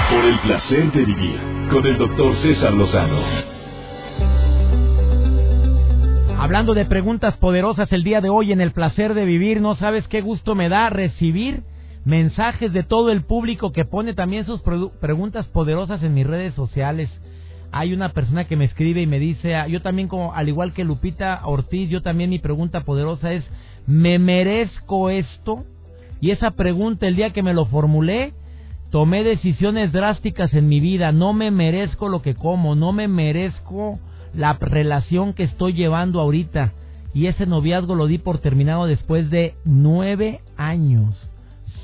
Por 0.09 0.25
el 0.25 0.39
placer 0.39 0.91
de 0.91 1.05
vivir 1.05 1.39
con 1.71 1.85
el 1.85 1.99
doctor 1.99 2.35
César 2.41 2.73
Lozano. 2.73 3.21
Hablando 6.39 6.73
de 6.73 6.85
preguntas 6.85 7.37
poderosas 7.37 7.91
el 7.93 8.03
día 8.03 8.21
de 8.21 8.29
hoy 8.29 8.51
en 8.51 8.59
el 8.59 8.71
placer 8.71 9.13
de 9.13 9.25
vivir, 9.25 9.61
no 9.61 9.75
sabes 9.75 10.07
qué 10.07 10.21
gusto 10.21 10.55
me 10.55 10.67
da 10.67 10.89
recibir 10.89 11.61
mensajes 12.03 12.73
de 12.73 12.81
todo 12.81 13.11
el 13.11 13.23
público 13.23 13.71
que 13.71 13.85
pone 13.85 14.15
también 14.15 14.45
sus 14.45 14.63
preguntas 14.99 15.45
poderosas 15.49 16.01
en 16.01 16.15
mis 16.15 16.25
redes 16.25 16.55
sociales. 16.55 17.11
Hay 17.71 17.93
una 17.93 18.09
persona 18.09 18.45
que 18.45 18.57
me 18.57 18.65
escribe 18.65 19.01
y 19.01 19.07
me 19.07 19.19
dice, 19.19 19.55
ah, 19.55 19.67
yo 19.67 19.81
también 19.81 20.07
como, 20.07 20.33
al 20.33 20.49
igual 20.49 20.73
que 20.73 20.83
Lupita 20.83 21.41
Ortiz, 21.45 21.89
yo 21.89 22.01
también 22.01 22.29
mi 22.29 22.39
pregunta 22.39 22.81
poderosa 22.81 23.31
es, 23.31 23.43
¿me 23.87 24.19
merezco 24.19 25.09
esto? 25.09 25.63
Y 26.19 26.31
esa 26.31 26.51
pregunta 26.51 27.07
el 27.07 27.15
día 27.15 27.31
que 27.31 27.43
me 27.43 27.53
lo 27.53 27.65
formulé, 27.65 28.33
tomé 28.91 29.23
decisiones 29.23 29.91
drásticas 29.91 30.53
en 30.53 30.67
mi 30.67 30.79
vida, 30.79 31.11
no 31.11 31.33
me 31.33 31.49
merezco 31.49 32.09
lo 32.09 32.21
que 32.21 32.35
como, 32.35 32.75
no 32.75 32.91
me 32.91 33.07
merezco 33.07 33.99
la 34.33 34.53
relación 34.53 35.33
que 35.33 35.43
estoy 35.43 35.73
llevando 35.73 36.19
ahorita. 36.19 36.73
Y 37.13 37.27
ese 37.27 37.45
noviazgo 37.45 37.95
lo 37.95 38.07
di 38.07 38.17
por 38.17 38.39
terminado 38.39 38.85
después 38.85 39.29
de 39.29 39.55
nueve 39.65 40.41
años. 40.57 41.15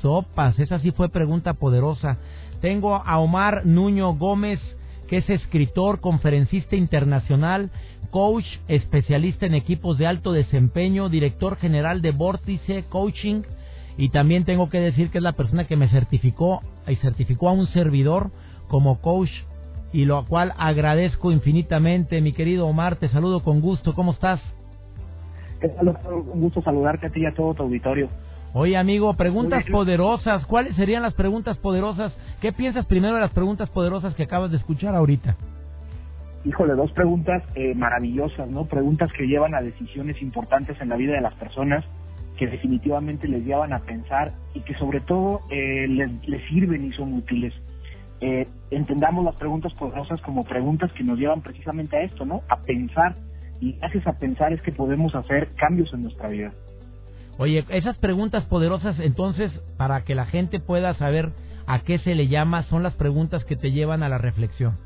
Sopas, 0.00 0.58
esa 0.58 0.78
sí 0.78 0.90
fue 0.90 1.08
pregunta 1.08 1.54
poderosa. 1.54 2.18
Tengo 2.60 2.94
a 2.94 3.18
Omar 3.18 3.66
Nuño 3.66 4.14
Gómez, 4.14 4.60
que 5.08 5.18
es 5.18 5.30
escritor, 5.30 6.00
conferencista 6.00 6.76
internacional, 6.76 7.70
coach, 8.10 8.44
especialista 8.68 9.46
en 9.46 9.54
equipos 9.54 9.98
de 9.98 10.06
alto 10.06 10.32
desempeño, 10.32 11.08
director 11.08 11.56
general 11.56 12.00
de 12.02 12.12
Vórtice 12.12 12.84
Coaching 12.88 13.42
y 13.96 14.10
también 14.10 14.44
tengo 14.44 14.70
que 14.70 14.78
decir 14.78 15.10
que 15.10 15.18
es 15.18 15.24
la 15.24 15.32
persona 15.32 15.66
que 15.66 15.76
me 15.76 15.88
certificó 15.88 16.60
y 16.86 16.94
certificó 16.96 17.48
a 17.48 17.52
un 17.52 17.66
servidor 17.68 18.30
como 18.68 19.00
coach 19.00 19.30
y 19.92 20.04
lo 20.04 20.24
cual 20.26 20.52
agradezco 20.56 21.32
infinitamente. 21.32 22.20
Mi 22.20 22.32
querido 22.32 22.66
Omar, 22.66 22.96
te 22.96 23.08
saludo 23.08 23.42
con 23.42 23.60
gusto. 23.60 23.94
¿Cómo 23.94 24.12
estás? 24.12 24.40
Es 25.60 25.72
un 25.82 26.40
gusto 26.40 26.62
saludarte 26.62 27.08
a 27.08 27.10
ti 27.10 27.22
y 27.22 27.26
a 27.26 27.34
todo 27.34 27.54
tu 27.54 27.64
auditorio. 27.64 28.08
Oye, 28.60 28.76
amigo, 28.76 29.14
preguntas 29.14 29.64
poderosas. 29.70 30.44
¿Cuáles 30.46 30.74
serían 30.74 31.04
las 31.04 31.14
preguntas 31.14 31.56
poderosas? 31.58 32.12
¿Qué 32.40 32.52
piensas 32.52 32.86
primero 32.86 33.14
de 33.14 33.20
las 33.20 33.30
preguntas 33.30 33.70
poderosas 33.70 34.16
que 34.16 34.24
acabas 34.24 34.50
de 34.50 34.56
escuchar 34.56 34.96
ahorita? 34.96 35.36
Híjole, 36.44 36.74
dos 36.74 36.90
preguntas 36.90 37.44
eh, 37.54 37.72
maravillosas, 37.76 38.50
¿no? 38.50 38.64
Preguntas 38.64 39.12
que 39.16 39.28
llevan 39.28 39.54
a 39.54 39.62
decisiones 39.62 40.20
importantes 40.20 40.76
en 40.80 40.88
la 40.88 40.96
vida 40.96 41.12
de 41.12 41.20
las 41.20 41.34
personas, 41.34 41.84
que 42.36 42.48
definitivamente 42.48 43.28
les 43.28 43.44
llevan 43.44 43.72
a 43.72 43.78
pensar 43.78 44.32
y 44.54 44.60
que 44.62 44.74
sobre 44.74 45.02
todo 45.02 45.38
eh, 45.52 45.86
les, 45.86 46.42
sirven 46.48 46.84
y 46.84 46.92
son 46.94 47.12
útiles. 47.12 47.54
Eh, 48.20 48.48
entendamos 48.72 49.24
las 49.24 49.36
preguntas 49.36 49.72
poderosas 49.74 50.20
como 50.22 50.42
preguntas 50.42 50.90
que 50.94 51.04
nos 51.04 51.16
llevan 51.16 51.42
precisamente 51.42 51.96
a 51.96 52.02
esto, 52.02 52.24
¿no? 52.24 52.42
A 52.48 52.56
pensar. 52.56 53.14
Y 53.60 53.74
gracias 53.74 54.04
a 54.08 54.18
pensar 54.18 54.52
es 54.52 54.60
que 54.62 54.72
podemos 54.72 55.14
hacer 55.14 55.50
cambios 55.54 55.94
en 55.94 56.02
nuestra 56.02 56.28
vida. 56.28 56.52
Oye, 57.38 57.64
esas 57.68 57.96
preguntas 57.98 58.44
poderosas, 58.46 58.98
entonces, 58.98 59.52
para 59.76 60.02
que 60.02 60.16
la 60.16 60.26
gente 60.26 60.58
pueda 60.58 60.94
saber 60.94 61.30
a 61.68 61.78
qué 61.80 62.00
se 62.00 62.16
le 62.16 62.26
llama, 62.26 62.64
son 62.64 62.82
las 62.82 62.94
preguntas 62.94 63.44
que 63.44 63.54
te 63.54 63.70
llevan 63.70 64.02
a 64.02 64.08
la 64.08 64.18
reflexión. 64.18 64.76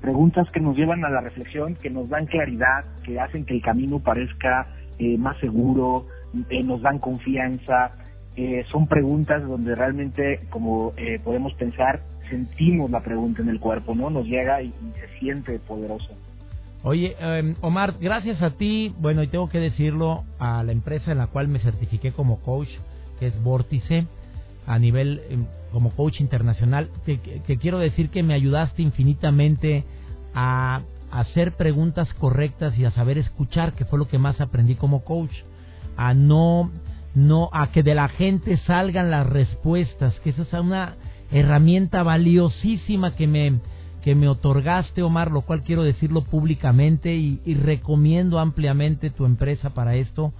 Preguntas 0.00 0.48
que 0.52 0.60
nos 0.60 0.76
llevan 0.76 1.04
a 1.04 1.10
la 1.10 1.20
reflexión, 1.20 1.74
que 1.74 1.90
nos 1.90 2.08
dan 2.08 2.26
claridad, 2.26 2.84
que 3.04 3.18
hacen 3.18 3.44
que 3.44 3.54
el 3.54 3.62
camino 3.62 3.98
parezca 3.98 4.68
eh, 5.00 5.18
más 5.18 5.36
seguro, 5.38 6.06
eh, 6.50 6.62
nos 6.62 6.82
dan 6.82 7.00
confianza. 7.00 7.96
Eh, 8.36 8.64
son 8.70 8.86
preguntas 8.86 9.42
donde 9.42 9.74
realmente, 9.74 10.46
como 10.50 10.92
podemos 11.24 11.52
pensar, 11.54 12.00
sentimos 12.30 12.90
la 12.92 13.00
pregunta 13.00 13.42
en 13.42 13.48
el 13.48 13.58
cuerpo, 13.58 13.94
¿no? 13.96 14.08
Nos 14.08 14.26
llega 14.26 14.62
y 14.62 14.70
se 14.70 15.18
siente 15.18 15.58
poderoso. 15.58 16.14
Oye, 16.84 17.16
em, 17.20 17.54
Omar, 17.60 17.94
gracias 18.00 18.42
a 18.42 18.50
ti, 18.50 18.92
bueno, 18.98 19.22
y 19.22 19.28
tengo 19.28 19.48
que 19.48 19.60
decirlo, 19.60 20.24
a 20.40 20.64
la 20.64 20.72
empresa 20.72 21.12
en 21.12 21.18
la 21.18 21.28
cual 21.28 21.46
me 21.46 21.60
certifiqué 21.60 22.10
como 22.12 22.40
coach, 22.40 22.68
que 23.20 23.28
es 23.28 23.42
Vórtice, 23.42 24.06
a 24.66 24.78
nivel 24.80 25.22
em, 25.30 25.46
como 25.70 25.90
coach 25.90 26.20
internacional, 26.20 26.88
que, 27.06 27.18
quiero 27.58 27.78
decir 27.78 28.10
que 28.10 28.24
me 28.24 28.34
ayudaste 28.34 28.82
infinitamente 28.82 29.84
a, 30.34 30.82
hacer 31.12 31.52
preguntas 31.52 32.08
correctas 32.14 32.76
y 32.78 32.86
a 32.86 32.90
saber 32.90 33.18
escuchar, 33.18 33.74
que 33.74 33.84
fue 33.84 33.98
lo 33.98 34.08
que 34.08 34.16
más 34.16 34.40
aprendí 34.40 34.76
como 34.76 35.04
coach, 35.04 35.32
a 35.94 36.14
no, 36.14 36.70
no, 37.14 37.50
a 37.52 37.70
que 37.70 37.82
de 37.82 37.94
la 37.94 38.08
gente 38.08 38.56
salgan 38.66 39.10
las 39.10 39.26
respuestas, 39.26 40.18
que 40.20 40.30
esa 40.30 40.42
es 40.42 40.52
una 40.54 40.96
herramienta 41.30 42.02
valiosísima 42.02 43.14
que 43.14 43.26
me, 43.26 43.60
que 44.02 44.14
me 44.14 44.28
otorgaste, 44.28 45.02
Omar, 45.02 45.30
lo 45.30 45.42
cual 45.42 45.62
quiero 45.62 45.82
decirlo 45.82 46.24
públicamente 46.24 47.14
y, 47.14 47.40
recomiendo 47.54 48.38
ampliamente 48.38 49.10
tu 49.10 49.24
empresa 49.24 49.70
para 49.70 49.94
esto, 49.94 50.32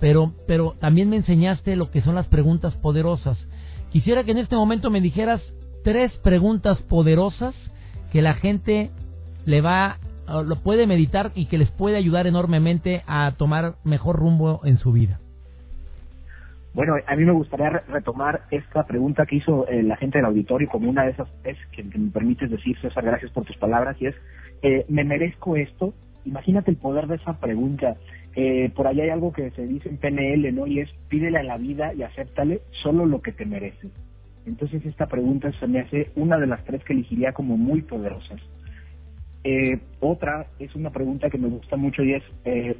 pero, 0.00 0.32
pero 0.46 0.76
también 0.78 1.10
me 1.10 1.16
enseñaste 1.16 1.76
lo 1.76 1.90
que 1.90 2.02
son 2.02 2.14
las 2.14 2.28
preguntas 2.28 2.74
poderosas. 2.76 3.36
Quisiera 3.90 4.24
que 4.24 4.30
en 4.30 4.38
este 4.38 4.56
momento 4.56 4.90
me 4.90 5.00
dijeras 5.00 5.42
tres 5.82 6.12
preguntas 6.18 6.78
poderosas 6.82 7.54
que 8.12 8.22
la 8.22 8.34
gente 8.34 8.90
le 9.44 9.60
va, 9.60 9.98
lo 10.26 10.56
puede 10.62 10.86
meditar 10.86 11.32
y 11.34 11.46
que 11.46 11.58
les 11.58 11.70
puede 11.70 11.96
ayudar 11.96 12.26
enormemente 12.26 13.02
a 13.06 13.32
tomar 13.36 13.76
mejor 13.82 14.16
rumbo 14.16 14.60
en 14.64 14.78
su 14.78 14.92
vida. 14.92 15.20
Bueno, 16.78 16.94
a 17.08 17.16
mí 17.16 17.24
me 17.24 17.32
gustaría 17.32 17.70
retomar 17.70 18.42
esta 18.52 18.86
pregunta 18.86 19.26
que 19.26 19.34
hizo 19.34 19.66
eh, 19.66 19.82
la 19.82 19.96
gente 19.96 20.18
del 20.18 20.26
auditorio 20.26 20.68
como 20.68 20.88
una 20.88 21.02
de 21.06 21.10
esas 21.10 21.26
es 21.42 21.56
que, 21.72 21.82
me 21.82 22.12
permites 22.12 22.48
decir, 22.48 22.78
César, 22.78 23.04
gracias 23.04 23.32
por 23.32 23.44
tus 23.44 23.56
palabras, 23.56 23.96
y 24.00 24.06
es, 24.06 24.14
eh, 24.62 24.84
¿me 24.88 25.02
merezco 25.02 25.56
esto? 25.56 25.92
Imagínate 26.24 26.70
el 26.70 26.76
poder 26.76 27.08
de 27.08 27.16
esa 27.16 27.40
pregunta. 27.40 27.96
Eh, 28.36 28.70
por 28.76 28.86
ahí 28.86 29.00
hay 29.00 29.10
algo 29.10 29.32
que 29.32 29.50
se 29.50 29.66
dice 29.66 29.88
en 29.88 29.96
PNL, 29.96 30.54
¿no? 30.54 30.68
Y 30.68 30.78
es, 30.78 30.88
pídele 31.08 31.38
a 31.38 31.42
la 31.42 31.58
vida 31.58 31.92
y 31.94 32.04
acéptale 32.04 32.60
solo 32.80 33.06
lo 33.06 33.22
que 33.22 33.32
te 33.32 33.44
merece. 33.44 33.88
Entonces 34.46 34.86
esta 34.86 35.06
pregunta 35.06 35.50
se 35.58 35.66
me 35.66 35.80
hace 35.80 36.12
una 36.14 36.38
de 36.38 36.46
las 36.46 36.62
tres 36.62 36.84
que 36.84 36.92
elegiría 36.92 37.32
como 37.32 37.56
muy 37.56 37.82
poderosas. 37.82 38.40
otra 39.98 40.46
es 40.60 40.72
una 40.76 40.90
pregunta 40.90 41.28
que 41.28 41.38
me 41.38 41.48
gusta 41.48 41.74
mucho 41.74 42.04
y 42.04 42.14
es 42.14 42.22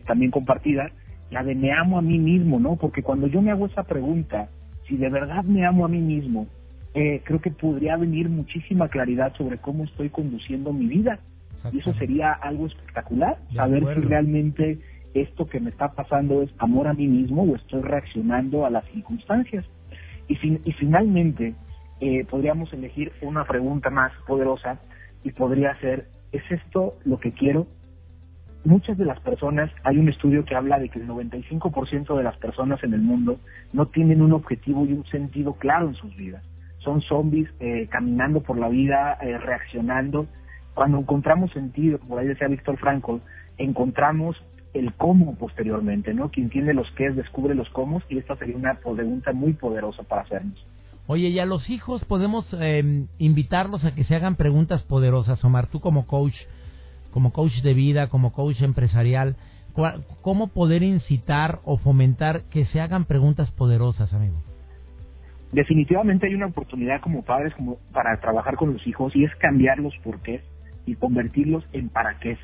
también 0.05 0.31
compartida, 0.31 0.93
la 1.31 1.43
de 1.43 1.55
me 1.55 1.73
amo 1.73 1.99
a 1.99 2.03
mí 2.03 2.19
mismo, 2.19 2.59
¿no? 2.59 2.77
Porque 2.77 3.03
cuando 3.03 3.27
yo 3.27 3.43
me 3.43 3.51
hago 3.51 3.67
esa 3.67 3.85
pregunta, 3.85 4.49
si 4.87 4.97
de 4.97 5.11
verdad 5.11 5.45
me 5.45 5.67
amo 5.67 5.85
a 5.85 5.89
mí 5.89 6.01
mismo, 6.01 6.47
eh, 6.95 7.21
creo 7.25 7.41
que 7.41 7.51
podría 7.51 7.97
venir 7.97 8.29
muchísima 8.29 8.89
claridad 8.89 9.35
sobre 9.37 9.59
cómo 9.59 9.85
estoy 9.85 10.09
conduciendo 10.09 10.73
mi 10.73 10.87
vida. 10.87 11.21
Y 11.73 11.81
eso 11.81 11.93
sería 11.95 12.33
algo 12.33 12.67
espectacular, 12.67 13.37
saber 13.53 13.83
si 13.95 14.01
realmente 14.01 14.79
esto 15.13 15.47
que 15.47 15.61
me 15.61 15.71
está 15.71 15.93
pasando 15.93 16.43
es 16.43 16.51
amor 16.59 16.87
a 16.87 16.95
mí 16.95 17.07
mismo 17.07 17.43
o 17.43 17.57
estoy 17.57 17.83
reaccionando 17.83 18.65
a 18.65 18.71
las 18.71 18.85
circunstancias. 18.87 19.65
Y, 20.29 20.35
y 20.65 20.73
finalmente, 20.73 21.55
eh, 22.01 22.25
podríamos 22.31 22.73
elegir 22.73 23.13
una 23.23 23.45
pregunta 23.45 23.91
más 23.91 24.13
poderosa 24.27 24.81
y 25.25 25.33
podría 25.33 25.79
ser, 25.81 26.07
¿es 26.33 26.43
esto 26.51 26.95
lo 27.05 27.19
que 27.19 27.33
quiero? 27.33 27.67
Muchas 28.65 28.99
de 28.99 29.05
las 29.05 29.21
personas, 29.21 29.71
hay 29.85 29.99
un 29.99 30.09
estudio 30.09 30.45
que 30.45 30.55
habla 30.55 30.79
de 30.79 30.88
que 30.88 30.99
el 30.99 31.09
95% 31.09 32.17
de 32.17 32.23
las 32.23 32.37
personas 32.37 32.83
en 32.83 32.95
el 32.95 33.00
mundo 33.00 33.38
no 33.73 33.87
tienen 33.87 34.23
un 34.23 34.33
objetivo 34.33 34.85
y 34.85 34.93
un 34.93 35.05
sentido 35.07 35.55
claro 35.55 35.88
en 35.88 35.95
sus 35.95 36.15
vidas. 36.17 36.43
Son 36.79 37.00
zombies 37.03 37.49
eh, 37.61 37.88
caminando 37.91 38.43
por 38.43 38.59
la 38.59 38.69
vida, 38.69 39.19
eh, 39.21 39.38
reaccionando. 39.38 40.27
Cuando 40.75 40.99
encontramos 40.99 41.53
sentido, 41.53 41.99
como 41.99 42.19
ahí 42.19 42.29
decía 42.29 42.49
Víctor 42.49 42.79
Frankl, 42.79 43.17
encontramos 43.59 44.37
el 44.75 44.93
cómo 44.95 45.35
posteriormente, 45.37 46.15
¿no? 46.15 46.31
Quien 46.31 46.50
tiene 46.50 46.75
los 46.75 46.88
qué 46.93 47.11
descubre 47.11 47.55
los 47.55 47.69
cómo 47.71 48.03
y 48.09 48.19
esta 48.19 48.37
sería 48.37 48.57
una 48.57 48.75
pregunta 48.75 49.33
muy 49.33 49.55
poderosa 49.55 50.03
para 50.05 50.23
hacernos. 50.23 50.65
Oye, 51.07 51.29
y 51.29 51.38
a 51.38 51.47
los 51.47 51.71
hijos 51.71 52.05
podemos 52.05 52.47
eh, 52.53 53.07
invitarlos 53.19 53.85
a 53.85 53.95
que 53.95 54.05
se 54.05 54.15
hagan 54.15 54.37
preguntas 54.37 54.83
poderosas, 54.83 55.43
Omar, 55.43 55.69
tú 55.69 55.81
como 55.81 56.07
coach 56.07 56.37
como 57.11 57.33
coach 57.33 57.62
de 57.62 57.75
vida, 57.75 58.09
como 58.09 58.33
coach 58.33 58.61
empresarial, 58.62 59.37
cómo 60.23 60.49
poder 60.49 60.83
incitar 60.83 61.61
o 61.65 61.77
fomentar 61.79 62.43
que 62.50 62.65
se 62.67 62.81
hagan 62.81 63.05
preguntas 63.05 63.50
poderosas, 63.53 64.12
amigo. 64.12 64.37
Definitivamente 65.53 66.27
hay 66.27 66.35
una 66.35 66.47
oportunidad 66.47 67.00
como 67.00 67.25
padres 67.25 67.55
como 67.55 67.79
para 67.93 68.21
trabajar 68.21 68.57
con 68.57 68.73
los 68.73 68.87
hijos 68.87 69.15
y 69.17 69.25
es 69.25 69.35
cambiar 69.37 69.79
los 69.79 69.97
porqués 69.99 70.43
y 70.85 70.95
convertirlos 70.95 71.65
en 71.73 71.88
para 71.88 72.19
qué. 72.19 72.37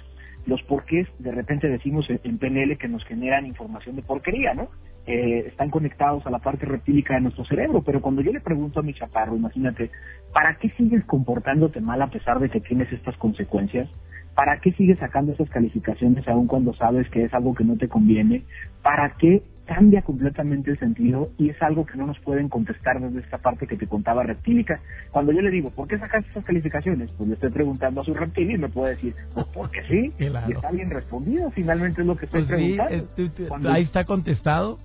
Los 0.47 0.63
porqués 0.63 1.07
de 1.19 1.33
repente 1.33 1.69
decimos 1.69 2.07
en 2.09 2.39
PNL 2.39 2.79
que 2.79 2.89
nos 2.89 3.05
generan 3.05 3.47
información 3.47 3.97
de 3.97 4.03
porquería, 4.03 4.55
¿no? 4.55 4.69
Eh, 5.07 5.45
están 5.49 5.69
conectados 5.69 6.27
a 6.27 6.31
la 6.31 6.39
parte 6.39 6.65
reptílica 6.65 7.15
de 7.15 7.21
nuestro 7.21 7.45
cerebro, 7.45 7.83
pero 7.83 8.01
cuando 8.01 8.23
yo 8.23 8.33
le 8.33 8.41
pregunto 8.41 8.81
a 8.81 8.83
mi 8.83 8.95
chaparro, 8.95 9.37
imagínate, 9.37 9.91
¿para 10.33 10.57
qué 10.57 10.71
sigues 10.71 11.05
comportándote 11.05 11.81
mal 11.83 12.01
a 12.01 12.11
pesar 12.11 12.39
de 12.39 12.49
que 12.49 12.61
tienes 12.61 12.91
estas 12.91 13.15
consecuencias? 13.19 13.89
¿Para 14.35 14.61
qué 14.61 14.73
sigues 14.73 14.99
sacando 14.99 15.33
esas 15.33 15.51
calificaciones 15.51 16.27
aún 16.27 16.47
cuando 16.47 16.73
sabes 16.73 17.09
que 17.11 17.25
es 17.25 17.35
algo 17.35 17.55
que 17.55 17.65
no 17.65 17.77
te 17.77 17.89
conviene? 17.89 18.45
¿Para 18.83 19.15
qué 19.19 19.43
cambia 19.67 20.03
completamente 20.03 20.71
el 20.71 20.79
sentido 20.79 21.31
y 21.39 21.51
es 21.51 21.63
algo 21.63 21.87
que 21.87 21.97
no 21.97 22.07
nos 22.07 22.19
pueden 22.21 22.49
contestar 22.49 23.01
desde 23.01 23.21
esta 23.21 23.39
parte 23.39 23.67
que 23.67 23.77
te 23.77 23.87
contaba 23.87 24.23
reptílica. 24.23 24.81
Cuando 25.11 25.33
yo 25.33 25.41
le 25.41 25.51
digo, 25.51 25.71
¿por 25.71 25.89
qué 25.89 25.99
sacas 25.99 26.25
esas 26.29 26.45
calificaciones? 26.45 27.11
Pues 27.17 27.29
le 27.29 27.35
estoy 27.35 27.51
preguntando 27.51 28.01
a 28.01 28.05
su 28.05 28.15
reptil 28.15 28.51
y 28.51 28.59
me 28.59 28.69
puede 28.69 28.95
decir, 28.95 29.15
pues 29.33 29.47
porque 29.55 29.83
sí, 29.89 30.13
y 30.19 30.53
está 30.53 30.71
bien 30.71 30.91
respondido, 30.91 31.51
finalmente 31.51 32.03
es 32.03 32.07
lo 32.07 32.17
que 32.17 32.27
estoy 32.27 32.43
pues 32.43 32.53
preguntando. 32.53 33.09
Eh, 33.17 33.71
ahí 33.71 33.83
está 33.83 34.05
contestado. 34.05 34.79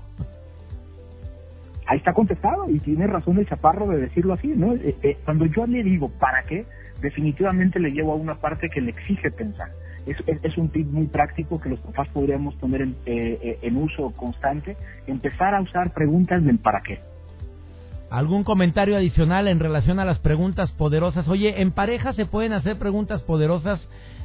Ahí 1.85 1.97
está 1.97 2.13
contestado 2.13 2.69
y 2.69 2.79
tiene 2.79 3.07
razón 3.07 3.39
el 3.39 3.47
chaparro 3.47 3.87
de 3.87 3.97
decirlo 3.97 4.33
así, 4.33 4.47
¿no? 4.47 4.75
Eh, 4.75 4.95
eh, 5.01 5.17
cuando 5.25 5.45
yo 5.47 5.65
le 5.65 5.83
digo, 5.83 6.09
¿para 6.19 6.43
qué? 6.43 6.65
definitivamente 7.01 7.79
le 7.79 7.91
llevo 7.91 8.13
a 8.13 8.15
una 8.15 8.35
parte 8.35 8.69
que 8.69 8.81
le 8.81 8.91
exige 8.91 9.31
pensar. 9.31 9.69
Es, 10.09 10.43
es, 10.43 10.57
un 10.57 10.69
tip 10.69 10.87
muy 10.87 11.07
práctico 11.07 11.59
que 11.59 11.69
los 11.69 11.79
papás 11.79 12.07
podríamos 12.09 12.55
poner 12.55 12.81
en, 12.81 12.95
eh, 13.05 13.59
en 13.61 13.77
uso 13.77 14.11
constante, 14.11 14.75
empezar 15.07 15.53
a 15.53 15.61
usar 15.61 15.93
preguntas 15.93 16.43
del 16.43 16.57
para 16.59 16.81
qué. 16.81 16.99
¿Algún 18.09 18.43
comentario 18.43 18.97
adicional 18.97 19.47
en 19.47 19.59
relación 19.59 19.99
a 19.99 20.05
las 20.05 20.17
preguntas 20.19 20.71
poderosas? 20.71 21.27
Oye, 21.27 21.61
¿en 21.61 21.71
pareja 21.71 22.13
se 22.13 22.25
pueden 22.25 22.53
hacer 22.53 22.79
preguntas 22.79 23.21
poderosas 23.21 23.79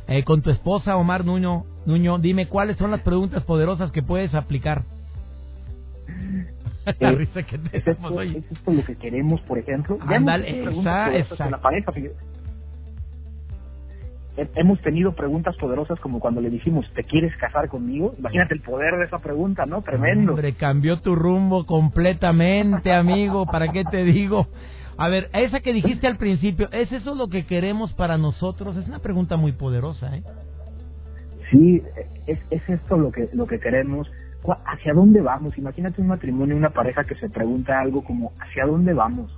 eh, 0.09 0.25
con 0.25 0.41
tu 0.41 0.51
esposa, 0.51 0.97
Omar 0.97 1.27
Nuño? 1.27 1.65
Nuño, 1.85 2.19
dime 2.19 2.49
cuáles 2.49 2.79
son 2.79 2.91
las 2.91 3.03
preguntas 3.03 3.45
poderosas 3.45 3.93
que 3.93 4.03
puedes 4.03 4.35
aplicar. 4.35 4.85
La 6.99 7.11
eh, 7.11 7.15
risa 7.15 7.43
que 7.43 7.57
¿Es, 7.73 7.87
esto, 7.87 8.21
¿Es 8.23 8.51
esto 8.51 8.73
lo 8.73 8.85
que 8.85 8.97
queremos, 8.97 9.41
por 9.43 9.59
ejemplo? 9.59 9.99
Ándale, 10.01 10.65
esa, 10.65 11.15
esa. 11.15 11.51
la 11.51 11.61
pareja, 11.61 11.93
hemos 14.37 14.81
tenido 14.81 15.13
preguntas 15.15 15.57
poderosas 15.57 15.99
como 16.01 16.21
cuando 16.21 16.41
le 16.41 16.51
dijimos, 16.51 16.87
¿te 16.95 17.05
quieres 17.05 17.37
casar 17.37 17.69
conmigo? 17.69 18.15
Imagínate 18.19 18.55
el 18.55 18.61
poder 18.61 18.97
de 18.97 19.05
esa 19.05 19.19
pregunta, 19.19 19.67
¿no? 19.67 19.83
Tremendo. 19.83 20.33
Hombre, 20.33 20.55
cambió 20.55 21.01
tu 21.01 21.15
rumbo 21.15 21.67
completamente, 21.67 22.93
amigo, 22.93 23.47
¿para 23.47 23.69
qué 23.69 23.85
te 23.85 24.05
digo? 24.05 24.49
A 24.97 25.09
ver, 25.09 25.29
esa 25.33 25.61
que 25.61 25.73
dijiste 25.73 26.07
al 26.07 26.17
principio, 26.17 26.69
¿es 26.73 26.91
eso 26.93 27.15
lo 27.15 27.29
que 27.29 27.47
queremos 27.47 27.93
para 27.95 28.17
nosotros? 28.17 28.77
Es 28.77 28.87
una 28.87 29.01
pregunta 29.01 29.37
muy 29.37 29.53
poderosa, 29.53 30.17
¿eh? 30.17 30.23
Sí, 31.51 31.83
es, 32.27 32.39
es 32.51 32.69
esto 32.69 32.97
lo 32.97 33.13
que, 33.13 33.29
lo 33.33 33.47
que 33.47 33.59
queremos. 33.61 34.11
¿Hacia 34.67 34.93
dónde 34.93 35.21
vamos? 35.21 35.57
Imagínate 35.57 36.01
un 36.01 36.09
matrimonio, 36.09 36.57
una 36.57 36.71
pareja 36.71 37.05
que 37.05 37.15
se 37.15 37.31
pregunta 37.31 37.81
algo 37.81 38.05
como, 38.05 38.33
¿hacia 38.39 38.67
dónde 38.67 38.93
vamos? 38.93 39.33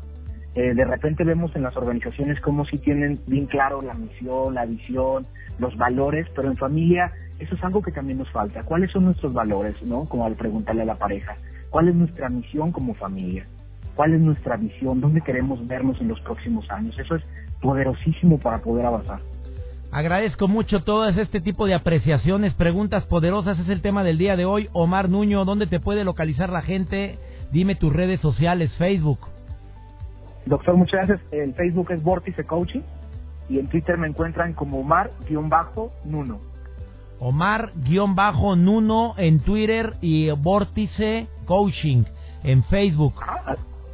Eh, 0.57 0.73
de 0.75 0.85
repente 0.87 1.23
vemos 1.23 1.55
en 1.55 1.63
las 1.63 1.77
organizaciones 1.77 2.41
como 2.41 2.65
si 2.65 2.79
tienen 2.79 3.21
bien 3.27 3.45
claro 3.45 3.83
la 3.83 3.93
misión, 3.93 4.55
la 4.55 4.65
visión, 4.65 5.27
los 5.59 5.77
valores, 5.77 6.27
pero 6.35 6.49
en 6.49 6.57
familia 6.57 7.13
eso 7.39 7.55
es 7.55 7.63
algo 7.63 7.83
que 7.83 7.93
también 7.93 8.19
nos 8.19 8.31
falta. 8.31 8.63
¿Cuáles 8.63 8.91
son 8.91 9.05
nuestros 9.05 9.35
valores, 9.35 9.75
no? 9.83 10.07
Como 10.07 10.25
al 10.25 10.35
preguntarle 10.35 10.83
a 10.83 10.87
la 10.87 10.95
pareja, 10.95 11.37
¿cuál 11.69 11.89
es 11.89 11.95
nuestra 11.95 12.31
misión 12.31 12.73
como 12.73 12.95
familia? 12.95 13.47
¿Cuál 13.95 14.15
es 14.15 14.21
nuestra 14.21 14.57
visión? 14.57 15.03
¿Dónde 15.03 15.21
queremos 15.21 15.67
vernos 15.67 16.01
en 16.01 16.09
los 16.09 16.21
próximos 16.21 16.71
años? 16.71 16.99
Eso 16.99 17.17
es 17.17 17.23
poderosísimo 17.61 18.39
para 18.39 18.59
poder 18.63 18.87
avanzar. 18.87 19.21
Agradezco 19.93 20.49
mucho 20.49 20.83
todas 20.85 21.19
este 21.19 21.43
tipo 21.43 21.67
de 21.67 21.75
apreciaciones, 21.75 22.55
preguntas 22.55 23.05
poderosas. 23.05 23.59
Es 23.59 23.69
el 23.69 23.83
tema 23.83 24.05
del 24.05 24.17
día 24.17 24.37
de 24.37 24.47
hoy. 24.47 24.71
Omar 24.73 25.11
Nuño, 25.11 25.45
¿dónde 25.45 25.67
te 25.67 25.81
puede 25.81 26.03
localizar 26.05 26.49
la 26.49 26.63
gente? 26.63 27.19
Dime 27.53 27.75
tus 27.75 27.93
redes 27.93 28.21
sociales, 28.21 28.73
Facebook. 28.79 29.36
Doctor, 30.47 30.77
muchas 30.77 31.09
gracias. 31.09 31.33
El 31.33 31.55
Facebook 31.55 31.91
es 31.91 32.03
Vórtice 32.03 32.45
Coaching 32.45 32.83
y 33.49 33.59
en 33.59 33.67
Twitter 33.69 33.99
me 33.99 34.07
encuentran 34.07 34.53
como 34.55 34.79
Omar-Nuno. 34.81 36.41
Omar-Nuno 37.19 39.15
en 39.19 39.41
Twitter 39.41 39.95
y 40.01 40.31
Vórtice 40.31 41.27
Coaching 41.47 42.05
en 42.45 42.63
Facebook. 42.65 43.15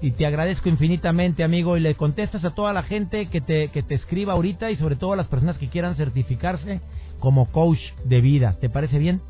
Y 0.03 0.11
te 0.13 0.27
agradezco 0.27 0.69
infinitamente, 0.69 1.45
amigo, 1.45 1.77
y 1.77 1.81
le 1.81 1.95
contestas 1.95 2.45
a 2.45 2.55
toda 2.55 2.73
la 2.73 2.83
gente 2.83 3.27
que 3.27 3.41
te, 3.41 3.69
que 3.69 3.83
te 3.83 3.95
escriba 3.95 4.35
ahorita 4.35 4.71
y 4.71 4.77
sobre 4.77 4.97
todo 4.97 5.13
a 5.13 5.17
las 5.17 5.29
personas 5.29 5.57
que 5.59 5.69
quieran 5.69 5.95
certificarse 5.95 6.81
como 7.19 7.51
coach 7.51 7.79
de 8.05 8.21
vida. 8.21 8.59
¿Te 8.61 8.69
parece 8.69 8.99
bien? 8.99 9.23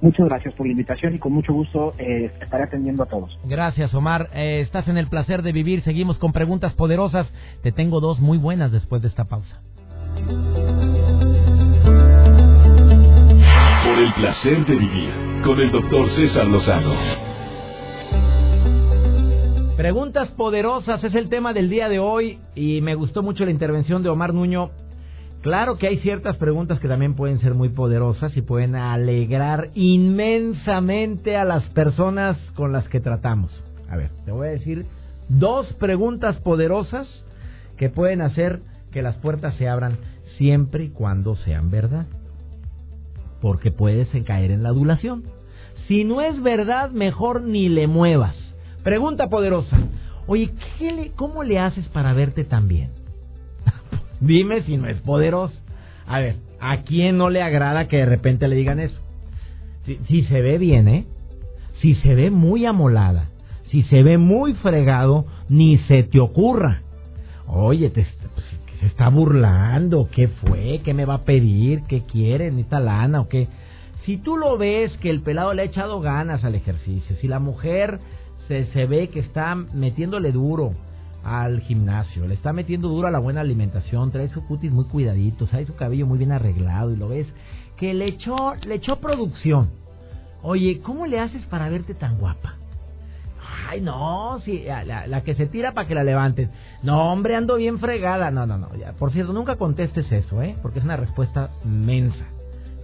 Muchas 0.00 0.26
gracias 0.26 0.54
por 0.54 0.66
la 0.66 0.72
invitación 0.72 1.14
y 1.14 1.18
con 1.18 1.32
mucho 1.32 1.52
gusto 1.52 1.92
eh, 1.98 2.32
estaré 2.40 2.64
atendiendo 2.64 3.02
a 3.02 3.06
todos. 3.06 3.38
Gracias, 3.44 3.92
Omar. 3.92 4.30
Eh, 4.32 4.60
estás 4.60 4.88
en 4.88 4.96
el 4.96 5.08
placer 5.08 5.42
de 5.42 5.52
vivir. 5.52 5.82
Seguimos 5.82 6.18
con 6.18 6.32
preguntas 6.32 6.72
poderosas. 6.72 7.26
Te 7.62 7.70
tengo 7.70 8.00
dos 8.00 8.18
muy 8.18 8.38
buenas 8.38 8.72
después 8.72 9.02
de 9.02 9.08
esta 9.08 9.24
pausa. 9.24 9.60
Por 13.84 13.98
el 13.98 14.12
placer 14.14 14.66
de 14.66 14.76
vivir 14.76 15.10
con 15.44 15.60
el 15.60 15.70
doctor 15.70 16.08
César 16.16 16.46
Lozano. 16.46 16.94
Preguntas 19.76 20.28
poderosas 20.32 21.02
es 21.04 21.14
el 21.14 21.28
tema 21.28 21.54
del 21.54 21.70
día 21.70 21.88
de 21.88 21.98
hoy 21.98 22.38
y 22.54 22.82
me 22.82 22.94
gustó 22.94 23.22
mucho 23.22 23.44
la 23.46 23.50
intervención 23.50 24.02
de 24.02 24.10
Omar 24.10 24.34
Nuño 24.34 24.70
Claro 25.42 25.78
que 25.78 25.86
hay 25.86 25.98
ciertas 25.98 26.36
preguntas 26.36 26.80
que 26.80 26.88
también 26.88 27.14
pueden 27.14 27.40
ser 27.40 27.54
muy 27.54 27.70
poderosas 27.70 28.36
y 28.36 28.42
pueden 28.42 28.76
alegrar 28.76 29.70
inmensamente 29.74 31.38
a 31.38 31.46
las 31.46 31.64
personas 31.70 32.36
con 32.54 32.72
las 32.72 32.86
que 32.88 33.00
tratamos. 33.00 33.50
A 33.88 33.96
ver, 33.96 34.10
te 34.26 34.32
voy 34.32 34.48
a 34.48 34.50
decir 34.50 34.84
dos 35.30 35.72
preguntas 35.74 36.36
poderosas 36.40 37.08
que 37.78 37.88
pueden 37.88 38.20
hacer 38.20 38.60
que 38.92 39.00
las 39.00 39.16
puertas 39.16 39.54
se 39.54 39.66
abran 39.66 39.96
siempre 40.36 40.84
y 40.84 40.88
cuando 40.90 41.36
sean 41.36 41.70
verdad. 41.70 42.06
Porque 43.40 43.70
puedes 43.70 44.08
caer 44.26 44.50
en 44.50 44.62
la 44.62 44.68
adulación. 44.68 45.24
Si 45.88 46.04
no 46.04 46.20
es 46.20 46.42
verdad, 46.42 46.90
mejor 46.90 47.40
ni 47.40 47.70
le 47.70 47.86
muevas. 47.86 48.36
Pregunta 48.84 49.28
poderosa. 49.28 49.78
Oye, 50.26 50.52
¿cómo 51.16 51.44
le 51.44 51.58
haces 51.58 51.88
para 51.88 52.12
verte 52.12 52.44
tan 52.44 52.68
bien? 52.68 52.99
Dime 54.20 54.62
si 54.62 54.76
no 54.76 54.86
es 54.86 55.00
poderoso. 55.00 55.54
A 56.06 56.20
ver, 56.20 56.36
¿a 56.60 56.82
quién 56.82 57.16
no 57.16 57.30
le 57.30 57.42
agrada 57.42 57.88
que 57.88 57.98
de 57.98 58.06
repente 58.06 58.48
le 58.48 58.56
digan 58.56 58.80
eso? 58.80 59.00
Si, 60.06 60.24
se 60.24 60.42
ve 60.42 60.58
bien, 60.58 60.88
¿eh? 60.88 61.06
Si 61.80 61.94
se 61.96 62.14
ve 62.14 62.30
muy 62.30 62.66
amolada, 62.66 63.30
si 63.70 63.82
se 63.84 64.02
ve 64.02 64.18
muy 64.18 64.54
fregado, 64.54 65.24
ni 65.48 65.78
se 65.78 66.02
te 66.02 66.20
ocurra. 66.20 66.82
Oye, 67.46 67.88
te, 67.88 68.06
pues, 68.34 68.46
se 68.78 68.86
está 68.86 69.08
burlando, 69.08 70.08
¿qué 70.12 70.28
fue? 70.28 70.80
¿Qué 70.84 70.92
me 70.94 71.06
va 71.06 71.14
a 71.14 71.24
pedir? 71.24 71.82
¿Qué 71.88 72.02
quiere? 72.02 72.50
¿Necesita 72.50 72.78
lana 72.78 73.22
o 73.22 73.28
qué? 73.28 73.48
Si 74.04 74.18
tú 74.18 74.36
lo 74.36 74.58
ves 74.58 74.92
que 74.98 75.10
el 75.10 75.22
pelado 75.22 75.54
le 75.54 75.62
ha 75.62 75.66
echado 75.66 76.00
ganas 76.00 76.44
al 76.44 76.54
ejercicio, 76.54 77.16
si 77.16 77.28
la 77.28 77.38
mujer 77.38 77.98
se, 78.48 78.66
se 78.66 78.86
ve 78.86 79.08
que 79.08 79.20
está 79.20 79.54
metiéndole 79.54 80.32
duro, 80.32 80.74
al 81.24 81.60
gimnasio, 81.60 82.26
le 82.26 82.34
está 82.34 82.52
metiendo 82.52 82.88
duro 82.88 83.08
a 83.08 83.10
la 83.10 83.18
buena 83.18 83.40
alimentación, 83.42 84.10
trae 84.10 84.28
su 84.28 84.44
cutis 84.46 84.72
muy 84.72 84.84
cuidadito, 84.84 85.46
trae 85.46 85.66
su 85.66 85.74
cabello 85.74 86.06
muy 86.06 86.18
bien 86.18 86.32
arreglado 86.32 86.92
y 86.92 86.96
lo 86.96 87.08
ves 87.08 87.26
que 87.76 87.94
le 87.94 88.06
echó, 88.06 88.54
le 88.66 88.76
echó 88.76 88.96
producción. 89.00 89.70
Oye, 90.42 90.80
¿cómo 90.82 91.06
le 91.06 91.18
haces 91.18 91.44
para 91.46 91.68
verte 91.68 91.94
tan 91.94 92.18
guapa? 92.18 92.54
Ay, 93.68 93.80
no, 93.80 94.40
si 94.44 94.64
la, 94.64 95.22
que 95.22 95.34
se 95.34 95.46
tira 95.46 95.72
para 95.72 95.86
que 95.86 95.94
la 95.94 96.02
levanten. 96.02 96.50
No, 96.82 97.12
hombre, 97.12 97.36
ando 97.36 97.56
bien 97.56 97.78
fregada. 97.78 98.30
No, 98.30 98.46
no, 98.46 98.58
no. 98.58 98.74
Ya. 98.76 98.92
Por 98.92 99.12
cierto, 99.12 99.32
nunca 99.32 99.56
contestes 99.56 100.10
eso, 100.10 100.42
¿eh? 100.42 100.56
Porque 100.60 100.78
es 100.80 100.84
una 100.84 100.96
respuesta 100.96 101.50
mensa. 101.64 102.24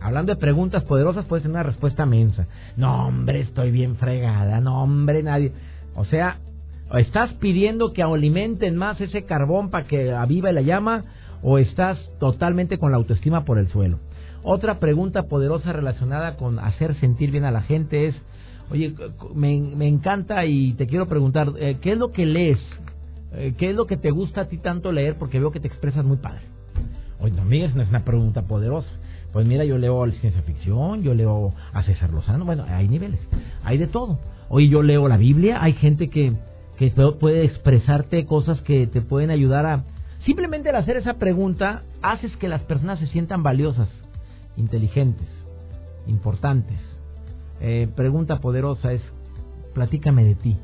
Hablando 0.01 0.35
de 0.35 0.41
preguntas 0.41 0.85
poderosas, 0.85 1.25
puede 1.25 1.43
ser 1.43 1.51
una 1.51 1.63
respuesta 1.63 2.07
mensa. 2.07 2.47
No, 2.77 3.09
hombre, 3.09 3.41
estoy 3.41 3.71
bien 3.71 3.97
fregada. 3.97 4.61
No, 4.61 4.83
hombre, 4.83 5.23
nadie. 5.23 5.53
O 5.95 6.05
sea, 6.05 6.39
¿Estás 6.95 7.33
pidiendo 7.35 7.93
que 7.93 8.03
alimenten 8.03 8.77
más 8.77 9.01
ese 9.01 9.25
carbón 9.25 9.71
para 9.71 9.87
que 9.87 10.13
avive 10.13 10.53
la 10.53 10.61
llama 10.61 11.05
o 11.43 11.59
estás 11.59 11.99
totalmente 12.21 12.79
con 12.79 12.93
la 12.93 12.97
autoestima 12.97 13.45
por 13.45 13.59
el 13.59 13.69
suelo? 13.69 13.99
Otra 14.45 14.79
pregunta 14.79 15.25
poderosa 15.25 15.73
relacionada 15.73 16.37
con 16.37 16.61
hacer 16.61 16.95
sentir 17.01 17.33
bien 17.33 17.45
a 17.45 17.51
la 17.51 17.63
gente 17.63 18.07
es, 18.07 18.15
oye, 18.71 18.95
me, 19.35 19.89
encanta 19.89 20.45
y 20.47 20.75
te 20.75 20.87
quiero 20.87 21.09
preguntar, 21.09 21.53
eh, 21.59 21.79
¿qué 21.83 21.93
es 21.93 21.99
lo 21.99 22.13
que 22.13 22.25
lees? 22.25 22.61
Eh, 23.33 23.55
¿Qué 23.59 23.71
es 23.71 23.75
lo 23.75 23.89
que 23.89 23.97
te 23.97 24.13
gusta 24.13 24.43
a 24.43 24.49
ti 24.49 24.59
tanto 24.59 24.93
leer? 24.93 25.17
Porque 25.19 25.41
veo 25.41 25.51
que 25.51 25.59
te 25.59 25.67
expresas 25.67 26.05
muy 26.05 26.19
padre. 26.19 26.43
Oye, 27.19 27.33
no, 27.33 27.43
amigas, 27.43 27.75
no 27.75 27.83
es 27.83 27.89
una 27.89 28.05
pregunta 28.05 28.43
poderosa. 28.43 28.89
Pues 29.33 29.45
mira, 29.45 29.65
yo 29.65 29.77
leo 29.77 30.09
ciencia 30.21 30.41
ficción, 30.43 31.03
yo 31.03 31.15
leo 31.15 31.53
a 31.73 31.83
César 31.83 32.11
Lozano, 32.11 32.45
bueno, 32.45 32.65
hay 32.69 32.87
niveles, 32.87 33.21
hay 33.65 33.77
de 33.77 33.89
todo. 33.89 34.21
Oye, 34.49 34.69
yo 34.69 34.83
leo 34.83 35.09
la 35.09 35.17
Biblia, 35.17 35.61
hay 35.61 35.73
gente 35.73 36.09
que 36.09 36.33
que 36.77 36.91
puede 36.91 37.45
expresarte 37.45 38.27
cosas 38.27 38.61
que 38.63 38.87
te 38.87 39.01
pueden 39.01 39.31
ayudar 39.31 39.67
a... 39.67 39.85
Simplemente 40.25 40.71
al 40.71 40.77
hacer 40.77 40.97
esa 40.97 41.15
pregunta, 41.15 41.83
haces 42.03 42.37
que 42.37 42.49
las 42.49 42.63
personas 42.63 42.99
se 42.99 43.07
sientan 43.07 43.43
valiosas, 43.43 43.89
inteligentes, 44.57 45.29
importantes. 46.07 46.79
Eh, 47.61 47.89
pregunta 47.95 48.41
poderosa 48.41 48.93
es, 48.93 49.03
platícame 49.73 50.25
de 50.25 50.35
ti, 50.35 50.57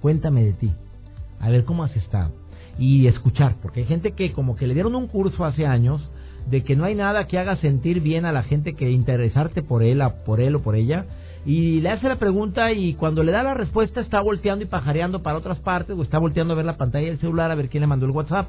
cuéntame 0.00 0.44
de 0.44 0.52
ti, 0.52 0.72
a 1.40 1.50
ver 1.50 1.64
cómo 1.64 1.84
has 1.84 1.94
estado. 1.96 2.32
Y 2.78 3.06
escuchar, 3.06 3.56
porque 3.62 3.80
hay 3.80 3.86
gente 3.86 4.12
que 4.12 4.32
como 4.32 4.56
que 4.56 4.66
le 4.66 4.74
dieron 4.74 4.94
un 4.94 5.08
curso 5.08 5.44
hace 5.44 5.66
años 5.66 6.10
de 6.48 6.62
que 6.62 6.76
no 6.76 6.84
hay 6.84 6.94
nada 6.94 7.26
que 7.26 7.38
haga 7.38 7.56
sentir 7.56 8.00
bien 8.00 8.24
a 8.24 8.32
la 8.32 8.42
gente 8.42 8.74
que 8.74 8.90
interesarte 8.90 9.62
por 9.62 9.82
él, 9.82 10.02
por 10.26 10.40
él 10.40 10.56
o 10.56 10.62
por 10.62 10.74
ella, 10.76 11.06
y 11.46 11.80
le 11.80 11.90
hace 11.90 12.08
la 12.08 12.16
pregunta 12.16 12.72
y 12.72 12.94
cuando 12.94 13.22
le 13.22 13.32
da 13.32 13.42
la 13.42 13.54
respuesta 13.54 14.00
está 14.00 14.20
volteando 14.20 14.64
y 14.64 14.68
pajareando 14.68 15.22
para 15.22 15.38
otras 15.38 15.58
partes 15.58 15.96
o 15.96 16.02
está 16.02 16.18
volteando 16.18 16.54
a 16.54 16.56
ver 16.56 16.64
la 16.64 16.78
pantalla 16.78 17.08
del 17.08 17.18
celular 17.18 17.50
a 17.50 17.54
ver 17.54 17.68
quién 17.68 17.82
le 17.82 17.86
mandó 17.86 18.06
el 18.06 18.12
WhatsApp 18.12 18.48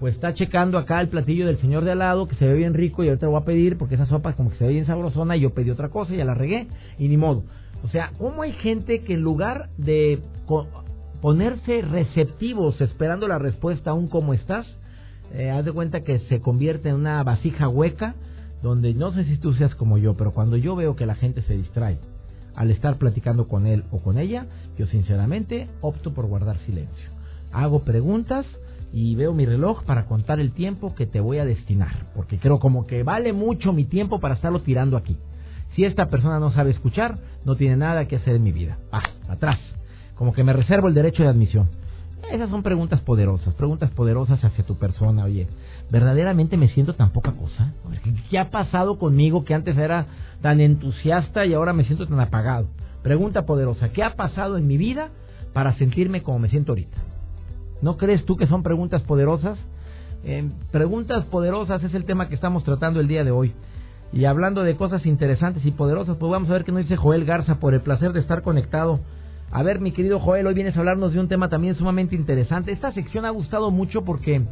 o 0.00 0.08
está 0.08 0.34
checando 0.34 0.76
acá 0.76 1.00
el 1.00 1.08
platillo 1.08 1.46
del 1.46 1.58
señor 1.58 1.84
de 1.84 1.92
al 1.92 2.00
lado 2.00 2.28
que 2.28 2.36
se 2.36 2.46
ve 2.46 2.54
bien 2.54 2.74
rico 2.74 3.02
y 3.02 3.08
ahorita 3.08 3.26
lo 3.26 3.32
voy 3.32 3.42
a 3.42 3.44
pedir 3.46 3.78
porque 3.78 3.94
esa 3.94 4.06
sopa 4.06 4.34
como 4.34 4.50
que 4.50 4.56
se 4.56 4.64
ve 4.64 4.72
bien 4.72 4.86
sabrosona 4.86 5.36
y 5.36 5.40
yo 5.40 5.54
pedí 5.54 5.70
otra 5.70 5.88
cosa 5.88 6.12
y 6.12 6.18
ya 6.18 6.24
la 6.24 6.34
regué 6.34 6.68
y 6.98 7.08
ni 7.08 7.16
modo. 7.16 7.44
O 7.82 7.88
sea, 7.88 8.12
¿cómo 8.18 8.42
hay 8.42 8.52
gente 8.52 9.02
que 9.02 9.14
en 9.14 9.20
lugar 9.20 9.68
de 9.78 10.20
ponerse 11.20 11.82
receptivos 11.82 12.80
esperando 12.80 13.28
la 13.28 13.38
respuesta 13.38 13.90
a 13.90 13.94
un 13.94 14.08
cómo 14.08 14.34
estás, 14.34 14.66
eh, 15.32 15.50
haz 15.50 15.64
de 15.64 15.72
cuenta 15.72 16.02
que 16.02 16.18
se 16.20 16.40
convierte 16.40 16.90
en 16.90 16.96
una 16.96 17.22
vasija 17.22 17.68
hueca 17.68 18.14
donde 18.62 18.94
no 18.94 19.12
sé 19.12 19.24
si 19.24 19.38
tú 19.38 19.52
seas 19.54 19.74
como 19.74 19.98
yo, 19.98 20.16
pero 20.16 20.32
cuando 20.32 20.56
yo 20.56 20.74
veo 20.76 20.96
que 20.96 21.06
la 21.06 21.14
gente 21.14 21.42
se 21.42 21.54
distrae 21.54 21.98
al 22.54 22.70
estar 22.70 22.98
platicando 22.98 23.48
con 23.48 23.66
él 23.66 23.84
o 23.90 23.98
con 23.98 24.18
ella, 24.18 24.46
yo 24.78 24.86
sinceramente 24.86 25.68
opto 25.80 26.14
por 26.14 26.26
guardar 26.26 26.58
silencio. 26.58 27.10
Hago 27.52 27.84
preguntas 27.84 28.46
y 28.92 29.14
veo 29.16 29.32
mi 29.32 29.46
reloj 29.46 29.82
para 29.84 30.06
contar 30.06 30.40
el 30.40 30.52
tiempo 30.52 30.94
que 30.94 31.06
te 31.06 31.20
voy 31.20 31.38
a 31.38 31.44
destinar, 31.44 32.06
porque 32.14 32.38
creo 32.38 32.58
como 32.58 32.86
que 32.86 33.02
vale 33.02 33.32
mucho 33.32 33.72
mi 33.72 33.84
tiempo 33.84 34.20
para 34.20 34.34
estarlo 34.34 34.60
tirando 34.60 34.96
aquí. 34.96 35.16
Si 35.74 35.84
esta 35.84 36.06
persona 36.06 36.38
no 36.38 36.52
sabe 36.52 36.70
escuchar, 36.70 37.18
no 37.44 37.56
tiene 37.56 37.76
nada 37.76 38.06
que 38.06 38.16
hacer 38.16 38.36
en 38.36 38.44
mi 38.44 38.52
vida. 38.52 38.78
Ah, 38.92 39.02
atrás. 39.28 39.58
Como 40.14 40.32
que 40.32 40.44
me 40.44 40.52
reservo 40.52 40.86
el 40.86 40.94
derecho 40.94 41.24
de 41.24 41.28
admisión. 41.28 41.68
Esas 42.32 42.50
son 42.50 42.62
preguntas 42.62 43.00
poderosas, 43.00 43.54
preguntas 43.54 43.90
poderosas 43.90 44.42
hacia 44.44 44.64
tu 44.64 44.76
persona. 44.76 45.24
Oye, 45.24 45.46
¿verdaderamente 45.90 46.56
me 46.56 46.68
siento 46.68 46.94
tan 46.94 47.10
poca 47.10 47.32
cosa? 47.32 47.72
¿Qué 48.30 48.38
ha 48.38 48.50
pasado 48.50 48.98
conmigo 48.98 49.44
que 49.44 49.54
antes 49.54 49.76
era 49.76 50.06
tan 50.40 50.60
entusiasta 50.60 51.46
y 51.46 51.54
ahora 51.54 51.72
me 51.72 51.84
siento 51.84 52.06
tan 52.06 52.20
apagado? 52.20 52.66
Pregunta 53.02 53.44
poderosa, 53.46 53.90
¿qué 53.90 54.02
ha 54.02 54.16
pasado 54.16 54.56
en 54.56 54.66
mi 54.66 54.76
vida 54.76 55.10
para 55.52 55.76
sentirme 55.76 56.22
como 56.22 56.38
me 56.38 56.48
siento 56.48 56.72
ahorita? 56.72 56.96
¿No 57.82 57.96
crees 57.96 58.24
tú 58.24 58.36
que 58.36 58.46
son 58.46 58.62
preguntas 58.62 59.02
poderosas? 59.02 59.58
Eh, 60.24 60.50
preguntas 60.70 61.24
poderosas 61.26 61.84
es 61.84 61.94
el 61.94 62.06
tema 62.06 62.28
que 62.28 62.34
estamos 62.34 62.64
tratando 62.64 63.00
el 63.00 63.08
día 63.08 63.24
de 63.24 63.30
hoy. 63.30 63.52
Y 64.12 64.24
hablando 64.24 64.62
de 64.62 64.76
cosas 64.76 65.04
interesantes 65.06 65.66
y 65.66 65.70
poderosas, 65.72 66.16
pues 66.16 66.30
vamos 66.30 66.48
a 66.48 66.54
ver 66.54 66.64
qué 66.64 66.72
nos 66.72 66.82
dice 66.82 66.96
Joel 66.96 67.24
Garza 67.24 67.56
por 67.56 67.74
el 67.74 67.82
placer 67.82 68.12
de 68.12 68.20
estar 68.20 68.42
conectado 68.42 69.00
a 69.54 69.62
ver, 69.62 69.80
mi 69.80 69.92
querido 69.92 70.18
Joel, 70.18 70.48
hoy 70.48 70.54
vienes 70.54 70.74
a 70.76 70.80
hablarnos 70.80 71.12
de 71.12 71.20
un 71.20 71.28
tema 71.28 71.48
también 71.48 71.76
sumamente 71.76 72.16
interesante. 72.16 72.72
Esta 72.72 72.90
sección 72.92 73.24
ha 73.24 73.30
gustado 73.30 73.70
mucho 73.70 74.04
porque 74.04 74.42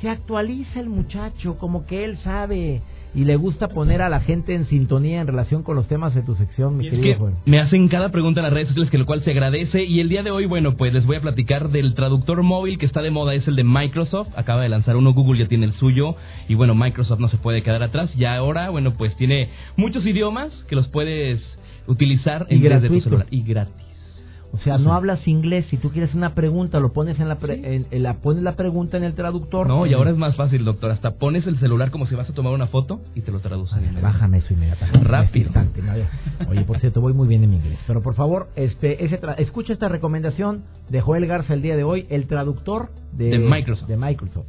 se 0.00 0.08
actualiza 0.08 0.80
el 0.80 0.88
muchacho, 0.88 1.58
como 1.58 1.84
que 1.84 2.02
él 2.02 2.16
sabe 2.24 2.80
y 3.14 3.24
le 3.24 3.36
gusta 3.36 3.68
poner 3.68 4.00
a 4.00 4.08
la 4.08 4.20
gente 4.20 4.54
en 4.54 4.64
sintonía 4.66 5.20
en 5.20 5.26
relación 5.26 5.62
con 5.62 5.76
los 5.76 5.86
temas 5.86 6.14
de 6.14 6.22
tu 6.22 6.34
sección, 6.34 6.78
mi 6.78 6.88
querido 6.88 7.18
Joel. 7.18 7.34
Me 7.44 7.60
hacen 7.60 7.88
cada 7.88 8.08
pregunta 8.08 8.40
en 8.40 8.44
las 8.44 8.52
redes 8.54 8.68
sociales, 8.68 8.90
que 8.90 8.96
lo 8.96 9.04
cual 9.04 9.22
se 9.22 9.32
agradece. 9.32 9.84
Y 9.84 10.00
el 10.00 10.08
día 10.08 10.22
de 10.22 10.30
hoy, 10.30 10.46
bueno, 10.46 10.78
pues 10.78 10.94
les 10.94 11.04
voy 11.04 11.16
a 11.16 11.20
platicar 11.20 11.68
del 11.68 11.92
traductor 11.92 12.42
móvil 12.42 12.78
que 12.78 12.86
está 12.86 13.02
de 13.02 13.10
moda, 13.10 13.34
es 13.34 13.46
el 13.48 13.56
de 13.56 13.64
Microsoft. 13.64 14.28
Acaba 14.34 14.62
de 14.62 14.70
lanzar 14.70 14.96
uno, 14.96 15.12
Google 15.12 15.40
ya 15.40 15.48
tiene 15.48 15.66
el 15.66 15.74
suyo. 15.74 16.16
Y 16.48 16.54
bueno, 16.54 16.74
Microsoft 16.74 17.20
no 17.20 17.28
se 17.28 17.36
puede 17.36 17.62
quedar 17.62 17.82
atrás. 17.82 18.10
Y 18.16 18.24
ahora, 18.24 18.70
bueno, 18.70 18.94
pues 18.94 19.14
tiene 19.16 19.50
muchos 19.76 20.06
idiomas 20.06 20.50
que 20.70 20.74
los 20.74 20.88
puedes 20.88 21.42
utilizar 21.86 22.46
en 22.48 22.60
y 22.60 22.62
de 22.62 22.88
tu 22.88 23.00
celular. 23.02 23.26
Y 23.30 23.42
gratis. 23.42 23.87
O 24.52 24.58
sea, 24.58 24.78
no 24.78 24.92
hablas 24.92 25.26
inglés. 25.28 25.66
Si 25.70 25.76
tú 25.76 25.90
quieres 25.90 26.14
una 26.14 26.34
pregunta, 26.34 26.80
lo 26.80 26.92
pones 26.92 27.20
en 27.20 27.28
la, 27.28 27.38
en, 27.42 27.86
la 28.02 28.14
pones 28.14 28.42
la 28.42 28.56
pregunta 28.56 28.96
en 28.96 29.04
el 29.04 29.14
traductor. 29.14 29.66
No, 29.66 29.86
y 29.86 29.92
ahora 29.92 30.10
es 30.10 30.16
más 30.16 30.36
fácil, 30.36 30.64
doctor. 30.64 30.90
Hasta 30.90 31.12
pones 31.12 31.46
el 31.46 31.58
celular 31.58 31.90
como 31.90 32.06
si 32.06 32.14
vas 32.14 32.28
a 32.28 32.32
tomar 32.32 32.52
una 32.52 32.66
foto 32.66 33.00
y 33.14 33.20
te 33.20 33.30
lo 33.30 33.40
traduce. 33.40 33.76
bájame 34.00 34.38
eso 34.38 34.54
inmediatamente. 34.54 35.06
Rápido. 35.06 35.50
Oye, 36.48 36.62
por 36.62 36.78
cierto, 36.80 37.00
voy 37.00 37.12
muy 37.12 37.28
bien 37.28 37.44
en 37.44 37.54
inglés. 37.54 37.78
Pero 37.86 38.02
por 38.02 38.14
favor, 38.14 38.48
este, 38.56 39.04
ese 39.04 39.20
escucha 39.38 39.72
esta 39.72 39.88
recomendación 39.88 40.64
de 40.88 41.00
Joel 41.00 41.26
Garza 41.26 41.54
el 41.54 41.62
día 41.62 41.76
de 41.76 41.84
hoy, 41.84 42.06
el 42.08 42.26
traductor 42.26 42.90
de, 43.12 43.38
Microsoft. 43.38 43.88
De 43.88 43.96
Microsoft. 43.96 44.46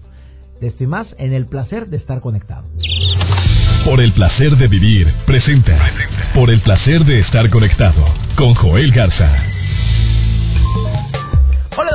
De 0.62 0.68
esto 0.68 0.84
y 0.84 0.88
más 0.88 1.08
en 1.18 1.34
el 1.34 1.46
placer 1.46 1.88
de 1.88 1.98
estar 1.98 2.20
conectado. 2.20 2.66
Por 3.86 4.02
el 4.02 4.14
placer 4.14 4.58
de 4.58 4.68
vivir, 4.68 5.08
presenta. 5.26 5.78
Por 6.34 6.50
el 6.50 6.62
placer 6.62 7.06
de 7.06 7.20
estar 7.22 7.50
conectado 7.50 8.06
con 8.36 8.54
Joel 8.56 8.92
Garza. 8.92 9.49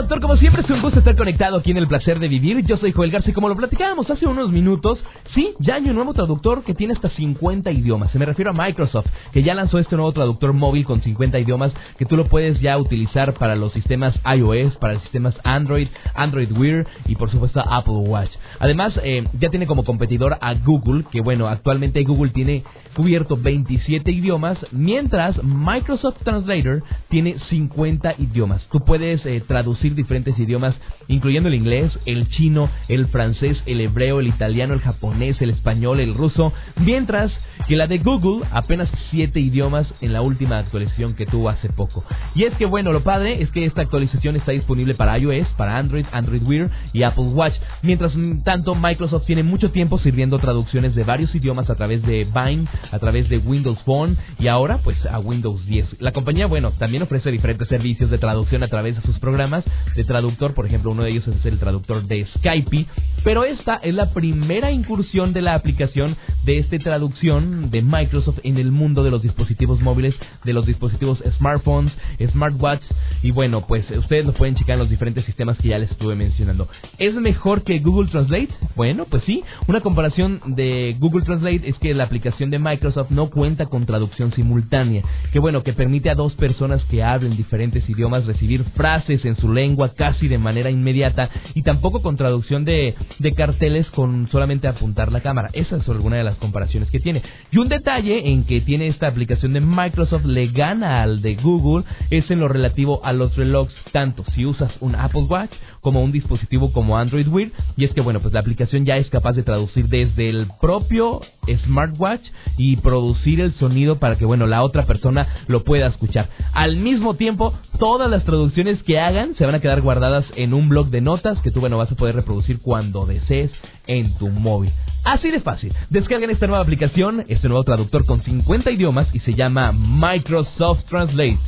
Doctor, 0.04 0.20
como 0.20 0.36
siempre 0.36 0.60
es 0.60 0.68
un 0.68 0.82
gusto 0.82 0.98
estar 0.98 1.16
conectado 1.16 1.56
aquí 1.56 1.70
en 1.70 1.78
el 1.78 1.88
placer 1.88 2.18
de 2.18 2.28
vivir. 2.28 2.62
Yo 2.66 2.76
soy 2.76 2.92
Joel 2.92 3.10
García 3.10 3.32
como 3.32 3.48
lo 3.48 3.56
platicábamos 3.56 4.10
hace 4.10 4.26
unos 4.26 4.52
minutos, 4.52 5.02
sí, 5.34 5.54
ya 5.60 5.76
hay 5.76 5.88
un 5.88 5.94
nuevo 5.94 6.12
traductor 6.12 6.62
que 6.62 6.74
tiene 6.74 6.92
hasta 6.92 7.08
50 7.08 7.72
idiomas. 7.72 8.10
Se 8.10 8.18
me 8.18 8.26
refiero 8.26 8.50
a 8.50 8.52
Microsoft, 8.52 9.06
que 9.32 9.42
ya 9.42 9.54
lanzó 9.54 9.78
este 9.78 9.96
nuevo 9.96 10.12
traductor 10.12 10.52
móvil 10.52 10.84
con 10.84 11.00
50 11.00 11.38
idiomas 11.38 11.72
que 11.96 12.04
tú 12.04 12.18
lo 12.18 12.26
puedes 12.26 12.60
ya 12.60 12.76
utilizar 12.76 13.32
para 13.32 13.56
los 13.56 13.72
sistemas 13.72 14.14
iOS, 14.26 14.76
para 14.76 14.92
los 14.92 15.02
sistemas 15.04 15.36
Android, 15.42 15.88
Android 16.14 16.52
Wear 16.52 16.86
y 17.06 17.16
por 17.16 17.30
supuesto 17.30 17.64
Apple 17.66 17.94
Watch. 18.06 18.30
Además, 18.58 19.00
eh, 19.02 19.24
ya 19.40 19.48
tiene 19.48 19.66
como 19.66 19.84
competidor 19.84 20.36
a 20.38 20.52
Google, 20.52 21.04
que 21.10 21.22
bueno, 21.22 21.48
actualmente 21.48 22.04
Google 22.04 22.32
tiene 22.32 22.62
cubierto 22.94 23.38
27 23.38 24.10
idiomas, 24.10 24.58
mientras 24.70 25.42
Microsoft 25.42 26.22
Translator 26.22 26.82
tiene 27.08 27.36
50 27.48 28.16
idiomas. 28.18 28.68
Tú 28.70 28.80
puedes 28.80 29.24
eh, 29.24 29.42
traducir 29.46 29.93
diferentes 29.94 30.38
idiomas, 30.38 30.74
incluyendo 31.08 31.48
el 31.48 31.54
inglés, 31.54 31.98
el 32.06 32.28
chino, 32.28 32.70
el 32.88 33.06
francés, 33.08 33.62
el 33.66 33.80
hebreo, 33.80 34.20
el 34.20 34.28
italiano, 34.28 34.74
el 34.74 34.80
japonés, 34.80 35.40
el 35.40 35.50
español, 35.50 36.00
el 36.00 36.14
ruso, 36.14 36.52
mientras 36.76 37.32
que 37.68 37.76
la 37.76 37.86
de 37.86 37.98
Google 37.98 38.46
apenas 38.52 38.90
7 39.10 39.38
idiomas 39.40 39.92
en 40.00 40.12
la 40.12 40.22
última 40.22 40.58
actualización 40.58 41.14
que 41.14 41.26
tuvo 41.26 41.48
hace 41.48 41.68
poco. 41.70 42.04
Y 42.34 42.44
es 42.44 42.54
que 42.54 42.66
bueno, 42.66 42.92
lo 42.92 43.02
padre 43.02 43.42
es 43.42 43.50
que 43.50 43.64
esta 43.64 43.82
actualización 43.82 44.36
está 44.36 44.52
disponible 44.52 44.94
para 44.94 45.18
iOS, 45.18 45.48
para 45.56 45.78
Android, 45.78 46.06
Android 46.12 46.42
Wear 46.42 46.70
y 46.92 47.02
Apple 47.02 47.24
Watch, 47.24 47.54
mientras 47.82 48.12
tanto 48.44 48.74
Microsoft 48.74 49.26
tiene 49.26 49.42
mucho 49.42 49.70
tiempo 49.70 49.98
sirviendo 49.98 50.38
traducciones 50.38 50.94
de 50.94 51.04
varios 51.04 51.34
idiomas 51.34 51.70
a 51.70 51.74
través 51.74 52.02
de 52.02 52.24
Vine, 52.24 52.66
a 52.90 52.98
través 52.98 53.28
de 53.28 53.38
Windows 53.38 53.78
Phone 53.84 54.16
y 54.38 54.48
ahora 54.48 54.78
pues 54.78 55.04
a 55.06 55.18
Windows 55.18 55.64
10. 55.66 56.00
La 56.00 56.12
compañía, 56.12 56.46
bueno, 56.46 56.72
también 56.72 57.02
ofrece 57.02 57.30
diferentes 57.30 57.68
servicios 57.68 58.10
de 58.10 58.18
traducción 58.18 58.62
a 58.62 58.68
través 58.68 58.96
de 58.96 59.02
sus 59.02 59.18
programas 59.18 59.64
de 59.96 60.04
traductor, 60.04 60.54
por 60.54 60.66
ejemplo, 60.66 60.90
uno 60.90 61.02
de 61.02 61.10
ellos 61.10 61.26
es 61.28 61.44
el 61.44 61.58
traductor 61.58 62.04
de 62.04 62.26
Skype, 62.38 62.86
pero 63.22 63.44
esta 63.44 63.76
es 63.76 63.94
la 63.94 64.12
primera 64.12 64.70
incursión 64.70 65.32
de 65.32 65.42
la 65.42 65.54
aplicación 65.54 66.16
de 66.44 66.58
esta 66.58 66.78
traducción 66.78 67.70
de 67.70 67.82
Microsoft 67.82 68.40
en 68.42 68.58
el 68.58 68.70
mundo 68.70 69.04
de 69.04 69.10
los 69.10 69.22
dispositivos 69.22 69.80
móviles, 69.80 70.14
de 70.44 70.52
los 70.52 70.66
dispositivos 70.66 71.22
smartphones, 71.38 71.92
smartwatch 72.32 72.82
y 73.22 73.30
bueno, 73.30 73.66
pues 73.66 73.88
ustedes 73.90 74.26
lo 74.26 74.32
pueden 74.32 74.56
checar 74.56 74.74
en 74.74 74.80
los 74.80 74.90
diferentes 74.90 75.24
sistemas 75.24 75.56
que 75.58 75.68
ya 75.68 75.78
les 75.78 75.90
estuve 75.90 76.14
mencionando. 76.14 76.68
¿Es 76.98 77.14
mejor 77.14 77.62
que 77.62 77.78
Google 77.78 78.10
Translate? 78.10 78.50
Bueno, 78.76 79.06
pues 79.08 79.22
sí, 79.24 79.42
una 79.68 79.80
comparación 79.80 80.40
de 80.46 80.96
Google 80.98 81.24
Translate 81.24 81.68
es 81.68 81.78
que 81.78 81.94
la 81.94 82.04
aplicación 82.04 82.50
de 82.50 82.58
Microsoft 82.58 83.10
no 83.10 83.30
cuenta 83.30 83.66
con 83.66 83.86
traducción 83.86 84.32
simultánea, 84.32 85.02
que 85.32 85.38
bueno, 85.38 85.62
que 85.62 85.72
permite 85.72 86.10
a 86.10 86.14
dos 86.14 86.34
personas 86.34 86.84
que 86.84 87.02
hablen 87.02 87.36
diferentes 87.36 87.88
idiomas 87.88 88.26
recibir 88.26 88.64
frases 88.76 89.24
en 89.24 89.36
su 89.36 89.52
lengua 89.52 89.73
casi 89.96 90.28
de 90.28 90.38
manera 90.38 90.70
inmediata 90.70 91.30
y 91.54 91.62
tampoco 91.62 92.02
con 92.02 92.16
traducción 92.16 92.64
de, 92.64 92.94
carteles 93.36 93.88
con 93.90 94.28
solamente 94.30 94.68
apuntar 94.68 95.10
la 95.12 95.20
cámara. 95.20 95.50
Esa 95.52 95.76
es 95.76 95.88
alguna 95.88 96.16
de 96.16 96.24
las 96.24 96.36
comparaciones 96.36 96.90
que 96.90 97.00
tiene. 97.00 97.22
Y 97.50 97.58
un 97.58 97.68
detalle 97.68 98.30
en 98.30 98.44
que 98.44 98.60
tiene 98.60 98.88
esta 98.88 99.08
aplicación 99.08 99.52
de 99.52 99.60
Microsoft 99.60 100.24
le 100.24 100.48
gana 100.48 101.02
al 101.02 101.22
de 101.22 101.34
Google 101.36 101.84
es 102.10 102.30
en 102.30 102.40
lo 102.40 102.48
relativo 102.48 103.04
a 103.04 103.12
los 103.12 103.36
relojes, 103.36 103.74
tanto 103.92 104.24
si 104.34 104.46
usas 104.46 104.72
un 104.80 104.94
Apple 104.94 105.22
Watch 105.22 105.52
como 105.84 106.02
un 106.02 106.12
dispositivo 106.12 106.72
como 106.72 106.96
Android 106.96 107.28
Wear 107.28 107.50
y 107.76 107.84
es 107.84 107.92
que 107.92 108.00
bueno 108.00 108.20
pues 108.20 108.32
la 108.32 108.40
aplicación 108.40 108.86
ya 108.86 108.96
es 108.96 109.08
capaz 109.10 109.34
de 109.34 109.42
traducir 109.42 109.86
desde 109.88 110.30
el 110.30 110.48
propio 110.58 111.20
smartwatch 111.64 112.22
y 112.56 112.76
producir 112.76 113.40
el 113.40 113.52
sonido 113.56 113.98
para 113.98 114.16
que 114.16 114.24
bueno 114.24 114.46
la 114.46 114.62
otra 114.62 114.86
persona 114.86 115.28
lo 115.46 115.62
pueda 115.62 115.88
escuchar 115.88 116.30
al 116.54 116.76
mismo 116.76 117.14
tiempo 117.14 117.52
todas 117.78 118.10
las 118.10 118.24
traducciones 118.24 118.82
que 118.82 118.98
hagan 118.98 119.34
se 119.36 119.44
van 119.44 119.56
a 119.56 119.60
quedar 119.64 119.80
guardadas 119.80 120.26
en 120.36 120.52
un 120.52 120.68
blog 120.68 120.90
de 120.90 121.00
notas 121.00 121.40
que 121.40 121.50
tú 121.50 121.60
bueno 121.60 121.78
vas 121.78 121.90
a 121.90 121.94
poder 121.94 122.14
reproducir 122.14 122.60
cuando 122.60 123.06
desees 123.06 123.50
en 123.86 124.12
tu 124.18 124.28
móvil. 124.28 124.70
Así 125.04 125.30
de 125.30 125.40
fácil. 125.40 125.72
Descarguen 125.88 126.28
esta 126.28 126.46
nueva 126.46 126.62
aplicación 126.62 127.24
este 127.28 127.48
nuevo 127.48 127.64
traductor 127.64 128.04
con 128.04 128.22
50 128.22 128.70
idiomas 128.72 129.08
y 129.14 129.20
se 129.20 129.32
llama 129.32 129.72
Microsoft 129.72 130.84
Translate. 130.84 131.38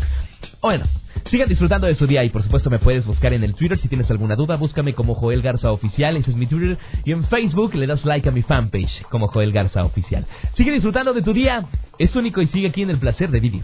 Bueno 0.63 0.87
Sigan 1.31 1.49
disfrutando 1.49 1.89
de 1.89 1.97
su 1.97 2.07
día 2.07 2.25
y 2.25 2.31
por 2.31 2.43
supuesto 2.43 2.71
me 2.71 2.79
puedes 2.79 3.05
buscar 3.05 3.35
en 3.35 3.43
el 3.43 3.55
Twitter 3.55 3.79
si 3.81 3.89
tienes 3.89 4.09
alguna 4.11 4.37
duda, 4.37 4.57
búscame 4.57 4.95
como 4.95 5.15
Joel 5.15 5.43
Garza 5.43 5.73
Oficial, 5.73 6.17
ese 6.17 6.31
es 6.31 6.37
mi 6.37 6.47
Twitter, 6.47 6.79
y 7.05 7.13
en 7.13 7.25
Facebook 7.25 7.75
le 7.75 7.87
das 7.87 8.05
like 8.05 8.29
a 8.29 8.33
mi 8.33 8.43
fanpage 8.43 9.03
como 9.11 9.27
Joel 9.29 9.53
Garza 9.53 9.85
Oficial. 9.85 10.25
Sigue 10.57 10.71
disfrutando 10.71 11.13
de 11.13 11.23
tu 11.23 11.33
día, 11.33 11.67
es 11.99 12.15
único 12.15 12.41
y 12.41 12.47
sigue 12.49 12.69
aquí 12.69 12.83
en 12.83 12.91
el 12.91 12.99
placer 12.99 13.31
de 13.31 13.41
vivir. 13.41 13.63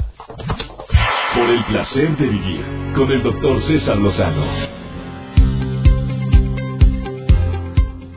Por 1.35 1.49
el 1.49 1.65
placer 1.65 2.17
de 2.19 2.27
vivir 2.27 2.63
con 2.95 3.11
el 3.11 3.23
doctor 3.23 3.67
César 3.67 3.97
Lozano. 3.97 4.45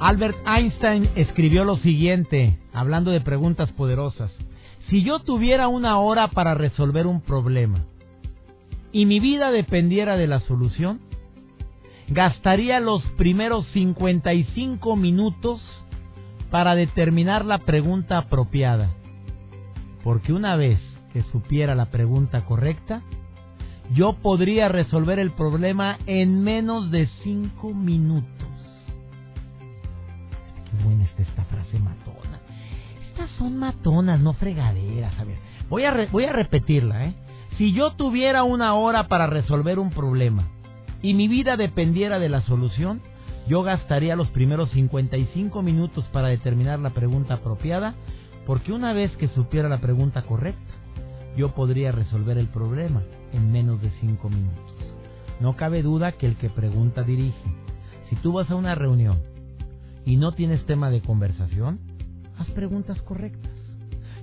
Albert 0.02 0.36
Einstein 0.46 1.10
escribió 1.16 1.64
lo 1.64 1.78
siguiente, 1.78 2.58
hablando 2.74 3.12
de 3.12 3.22
preguntas 3.22 3.72
poderosas. 3.72 4.32
Si 4.90 5.02
yo 5.02 5.20
tuviera 5.20 5.70
una 5.70 5.98
hora 6.00 6.28
para 6.28 6.56
resolver 6.56 7.08
un 7.08 7.22
problema, 7.22 7.86
y 8.92 9.06
mi 9.06 9.22
vida 9.22 9.50
dependiera 9.50 10.18
de 10.18 10.28
la 10.28 10.42
solución, 10.42 11.00
gastaría 12.10 12.82
los 12.82 13.02
primeros 13.18 13.66
55 13.68 14.96
minutos 14.98 15.62
para 16.52 16.76
determinar 16.76 17.46
la 17.46 17.60
pregunta 17.60 18.18
apropiada. 18.18 18.90
Porque 20.04 20.34
una 20.34 20.58
vez 20.58 20.80
que 21.16 21.24
supiera 21.32 21.76
la 21.76 21.86
pregunta 21.86 22.44
correcta, 22.44 23.02
yo 23.94 24.18
podría 24.22 24.68
resolver 24.68 25.18
el 25.18 25.32
problema 25.32 25.98
en 26.08 26.44
menos 26.44 26.92
de 26.92 27.08
5 27.24 27.74
minutos. 27.74 28.50
buena 30.84 31.06
está 31.06 31.22
esta 31.22 31.46
frase 31.46 31.80
matona. 31.80 32.42
Estas 33.08 33.30
son 33.38 33.58
matonas, 33.58 34.20
no 34.20 34.34
fregaderas. 34.34 35.18
A 35.18 35.24
ver, 35.24 35.38
voy 35.70 35.86
a, 35.86 36.10
voy 36.12 36.26
a 36.26 36.34
repetirla, 36.34 37.06
¿eh? 37.06 37.16
Si 37.58 37.72
yo 37.72 37.92
tuviera 37.92 38.44
una 38.44 38.74
hora 38.74 39.08
para 39.08 39.26
resolver 39.26 39.80
un 39.80 39.92
problema 39.92 40.50
y 41.02 41.14
mi 41.14 41.30
vida 41.30 41.56
dependiera 41.56 42.20
de 42.20 42.28
la 42.28 42.42
solución, 42.42 43.00
yo 43.48 43.64
gastaría 43.64 44.18
los 44.18 44.28
primeros 44.32 44.70
55 44.72 45.62
minutos 45.62 46.04
para 46.12 46.28
determinar 46.28 46.80
la 46.80 46.90
pregunta 46.90 47.36
apropiada, 47.36 47.96
porque 48.46 48.74
una 48.74 48.92
vez 48.92 49.16
que 49.16 49.30
supiera 49.30 49.70
la 49.70 49.80
pregunta 49.80 50.24
correcta, 50.24 50.75
yo 51.36 51.54
podría 51.54 51.92
resolver 51.92 52.38
el 52.38 52.48
problema 52.48 53.04
en 53.34 53.52
menos 53.52 53.82
de 53.82 53.92
5 54.02 54.30
minutos. 54.30 54.76
No 55.40 55.56
cabe 55.56 55.82
duda 55.82 56.14
que 56.14 56.26
el 56.26 56.38
que 56.38 56.50
pregunta 56.50 57.04
dirige. 57.04 57.44
Si 58.10 58.16
tú 58.18 58.34
vas 58.34 58.50
a 58.50 58.56
una 58.56 58.76
reunión 58.76 59.20
y 60.06 60.18
no 60.18 60.32
tienes 60.34 60.66
tema 60.66 60.90
de 60.90 61.02
conversación, 61.02 61.80
haz 62.38 62.50
preguntas 62.52 63.02
correctas. 63.02 63.52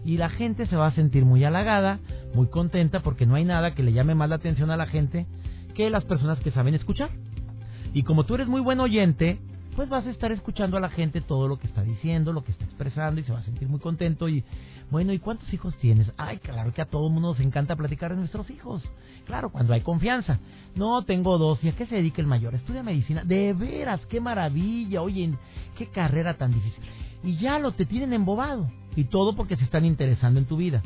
Y 0.05 0.17
la 0.17 0.31
gente 0.31 0.67
se 0.67 0.77
va 0.77 0.89
a 0.89 0.95
sentir 0.95 1.25
muy 1.25 1.45
halagada, 1.45 2.01
muy 2.35 2.49
contenta, 2.49 3.01
porque 3.01 3.27
no 3.27 3.35
hay 3.35 3.45
nada 3.45 3.75
que 3.75 3.83
le 3.83 3.93
llame 3.93 4.15
más 4.15 4.29
la 4.29 4.37
atención 4.37 4.71
a 4.71 4.77
la 4.77 4.87
gente 4.87 5.27
que 5.75 5.91
las 5.91 6.05
personas 6.05 6.41
que 6.41 6.51
saben 6.51 6.75
escuchar. 6.75 7.11
Y 7.93 8.03
como 8.03 8.25
tú 8.25 8.35
eres 8.35 8.49
muy 8.49 8.61
buen 8.61 8.81
oyente, 8.81 9.39
pues 9.77 9.89
vas 9.89 10.07
a 10.07 10.11
estar 10.11 10.33
escuchando 10.33 10.77
a 10.77 10.81
la 10.81 10.91
gente 10.91 11.21
todo 11.21 11.49
lo 11.49 11.59
que 11.59 11.67
está 11.67 11.83
diciendo, 11.83 12.33
lo 12.33 12.45
que 12.45 12.53
está 12.53 12.65
expresando 12.65 13.21
y 13.21 13.25
se 13.25 13.33
va 13.33 13.39
a 13.39 13.45
sentir 13.45 13.69
muy 13.69 13.81
contento 13.81 14.29
y 14.29 14.45
bueno, 14.93 15.15
¿y 15.15 15.19
cuántos 15.19 15.51
hijos 15.55 15.75
tienes? 15.79 16.13
Ay, 16.19 16.37
claro 16.37 16.75
que 16.75 16.83
a 16.83 16.85
todo 16.85 17.09
mundo 17.09 17.29
nos 17.29 17.41
encanta 17.41 17.77
platicar 17.77 18.11
de 18.11 18.19
nuestros 18.19 18.51
hijos. 18.51 18.83
Claro, 19.25 19.49
cuando 19.49 19.73
hay 19.73 19.81
confianza. 19.81 20.39
No, 20.75 21.03
tengo 21.07 21.39
dos. 21.39 21.65
¿Y 21.65 21.71
a 21.71 21.73
qué 21.73 21.87
se 21.87 21.95
dedica 21.97 22.21
el 22.21 22.27
mayor? 22.27 22.55
Estudia 22.55 22.83
medicina. 22.83 23.25
De 23.25 23.55
veras, 23.55 24.05
qué 24.11 24.21
maravilla. 24.21 25.01
Oye, 25.01 25.33
qué 25.79 25.87
carrera 25.87 26.35
tan 26.35 26.53
difícil. 26.53 26.85
Y 27.25 27.39
ya 27.39 27.59
lo 27.59 27.73
te 27.73 27.87
tienen 27.87 28.13
embobado. 28.13 28.71
Y 28.95 29.05
todo 29.05 29.35
porque 29.35 29.57
se 29.57 29.65
están 29.65 29.87
interesando 29.87 30.39
en 30.39 30.45
tu 30.45 30.59
vida. 30.59 30.83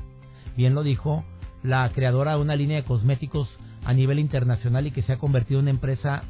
Bien 0.56 0.76
lo 0.76 0.84
dijo 0.84 1.24
la 1.64 1.90
creadora 1.90 2.36
de 2.36 2.40
una 2.40 2.54
línea 2.54 2.76
de 2.76 2.84
cosméticos 2.84 3.48
a 3.84 3.92
nivel 3.92 4.20
internacional 4.20 4.86
y 4.86 4.92
que 4.92 5.02
se 5.02 5.14
ha 5.14 5.18
convertido 5.18 5.58
en 5.58 5.64
una 5.64 5.70
empresa 5.70 6.22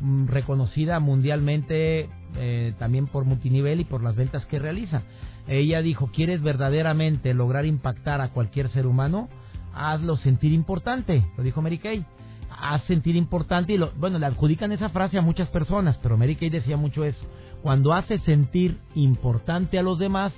mm, 0.00 0.26
reconocida 0.26 0.98
mundialmente 0.98 2.08
eh, 2.36 2.74
también 2.80 3.06
por 3.06 3.24
multinivel 3.24 3.78
y 3.78 3.84
por 3.84 4.02
las 4.02 4.16
ventas 4.16 4.44
que 4.46 4.58
realiza. 4.58 5.04
Ella 5.48 5.82
dijo, 5.82 6.10
¿quieres 6.12 6.42
verdaderamente 6.42 7.34
lograr 7.34 7.66
impactar 7.66 8.20
a 8.20 8.30
cualquier 8.30 8.70
ser 8.70 8.86
humano? 8.86 9.28
Hazlo 9.74 10.16
sentir 10.18 10.52
importante, 10.52 11.24
lo 11.36 11.42
dijo 11.42 11.62
Mary 11.62 11.78
Kay. 11.78 12.04
Haz 12.50 12.82
sentir 12.84 13.16
importante 13.16 13.72
y 13.72 13.78
lo, 13.78 13.92
bueno, 13.92 14.18
le 14.18 14.26
adjudican 14.26 14.72
esa 14.72 14.90
frase 14.90 15.18
a 15.18 15.22
muchas 15.22 15.48
personas, 15.48 15.96
pero 16.02 16.16
Mary 16.16 16.36
Kay 16.36 16.50
decía 16.50 16.76
mucho 16.76 17.04
eso. 17.04 17.24
Cuando 17.62 17.92
haces 17.92 18.22
sentir 18.22 18.78
importante 18.94 19.78
a 19.78 19.82
los 19.82 19.98
demás, 19.98 20.32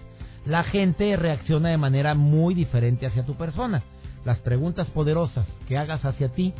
la 0.44 0.64
gente 0.64 1.16
reacciona 1.16 1.70
de 1.70 1.78
manera 1.78 2.14
muy 2.14 2.54
diferente 2.54 3.06
hacia 3.06 3.24
tu 3.24 3.34
persona. 3.34 3.82
Las 4.24 4.38
preguntas 4.38 4.88
poderosas 4.90 5.46
que 5.68 5.78
hagas 5.78 6.04
hacia 6.04 6.28
ti 6.28 6.52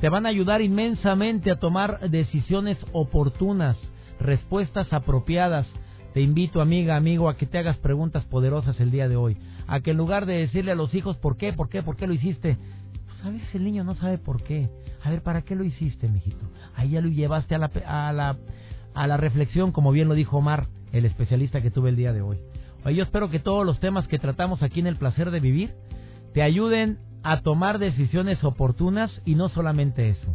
te 0.00 0.08
van 0.08 0.26
a 0.26 0.28
ayudar 0.28 0.60
inmensamente 0.60 1.50
a 1.50 1.58
tomar 1.58 2.10
decisiones 2.10 2.78
oportunas, 2.92 3.76
respuestas 4.20 4.92
apropiadas. 4.92 5.66
Te 6.16 6.22
invito, 6.22 6.62
amiga, 6.62 6.96
amigo, 6.96 7.28
a 7.28 7.36
que 7.36 7.44
te 7.44 7.58
hagas 7.58 7.76
preguntas 7.76 8.24
poderosas 8.24 8.80
el 8.80 8.90
día 8.90 9.06
de 9.06 9.16
hoy. 9.16 9.36
A 9.66 9.80
que 9.80 9.90
en 9.90 9.98
lugar 9.98 10.24
de 10.24 10.38
decirle 10.38 10.72
a 10.72 10.74
los 10.74 10.94
hijos 10.94 11.18
por 11.18 11.36
qué, 11.36 11.52
por 11.52 11.68
qué, 11.68 11.82
por 11.82 11.96
qué 11.96 12.06
lo 12.06 12.14
hiciste, 12.14 12.56
pues 13.04 13.22
a 13.22 13.28
veces 13.28 13.54
el 13.54 13.64
niño 13.64 13.84
no 13.84 13.94
sabe 13.96 14.16
por 14.16 14.42
qué. 14.42 14.70
A 15.04 15.10
ver, 15.10 15.20
¿para 15.20 15.42
qué 15.42 15.54
lo 15.54 15.62
hiciste, 15.62 16.08
mijito? 16.08 16.50
Ahí 16.74 16.92
ya 16.92 17.02
lo 17.02 17.08
llevaste 17.08 17.54
a 17.54 17.58
la, 17.58 17.70
a 17.86 18.14
la, 18.14 18.38
a 18.94 19.06
la 19.06 19.18
reflexión, 19.18 19.72
como 19.72 19.92
bien 19.92 20.08
lo 20.08 20.14
dijo 20.14 20.38
Omar, 20.38 20.68
el 20.92 21.04
especialista 21.04 21.60
que 21.60 21.70
tuve 21.70 21.90
el 21.90 21.96
día 21.96 22.14
de 22.14 22.22
hoy. 22.22 22.38
Yo 22.86 23.02
espero 23.02 23.28
que 23.28 23.38
todos 23.38 23.66
los 23.66 23.78
temas 23.78 24.08
que 24.08 24.18
tratamos 24.18 24.62
aquí 24.62 24.80
en 24.80 24.86
el 24.86 24.96
placer 24.96 25.30
de 25.30 25.40
vivir 25.40 25.74
te 26.32 26.40
ayuden 26.40 26.96
a 27.24 27.42
tomar 27.42 27.78
decisiones 27.78 28.42
oportunas 28.42 29.10
y 29.26 29.34
no 29.34 29.50
solamente 29.50 30.08
eso, 30.08 30.34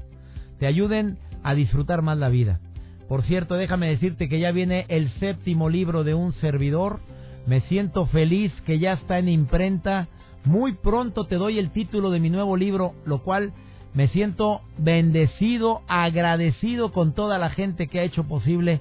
te 0.60 0.68
ayuden 0.68 1.18
a 1.42 1.56
disfrutar 1.56 2.04
más 2.04 2.20
la 2.20 2.30
vida. 2.30 2.60
Por 3.12 3.24
cierto, 3.24 3.56
déjame 3.56 3.90
decirte 3.90 4.30
que 4.30 4.40
ya 4.40 4.54
viene 4.54 4.86
el 4.88 5.12
séptimo 5.20 5.68
libro 5.68 6.06
de 6.06 6.14
un 6.14 6.32
servidor. 6.36 7.02
Me 7.46 7.60
siento 7.60 8.06
feliz 8.06 8.54
que 8.66 8.80
ya 8.80 8.94
está 8.94 9.20
en 9.20 9.28
imprenta. 9.28 10.08
Muy 10.46 10.76
pronto 10.76 11.26
te 11.26 11.36
doy 11.36 11.60
el 11.60 11.72
título 11.72 12.10
de 12.10 12.22
mi 12.22 12.30
nuevo 12.30 12.56
libro, 12.56 12.94
lo 13.04 13.22
cual 13.22 13.52
me 13.94 14.08
siento 14.08 14.62
bendecido, 14.78 15.82
agradecido 15.90 16.94
con 16.94 17.14
toda 17.14 17.38
la 17.38 17.50
gente 17.50 17.88
que 17.88 18.00
ha 18.00 18.04
hecho 18.04 18.24
posible 18.30 18.80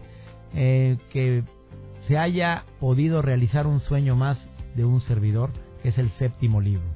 eh, 0.55 0.97
que 1.13 1.43
se 2.07 2.17
haya 2.17 2.67
podido 2.79 3.23
realizar 3.23 3.67
un 3.67 3.81
sueño 3.81 4.15
más 4.15 4.39
de 4.77 4.85
un 4.85 5.01
servidor, 5.01 5.51
que 5.83 5.89
es 5.89 5.99
el 5.99 6.09
séptimo 6.21 6.61
libro. 6.61 6.87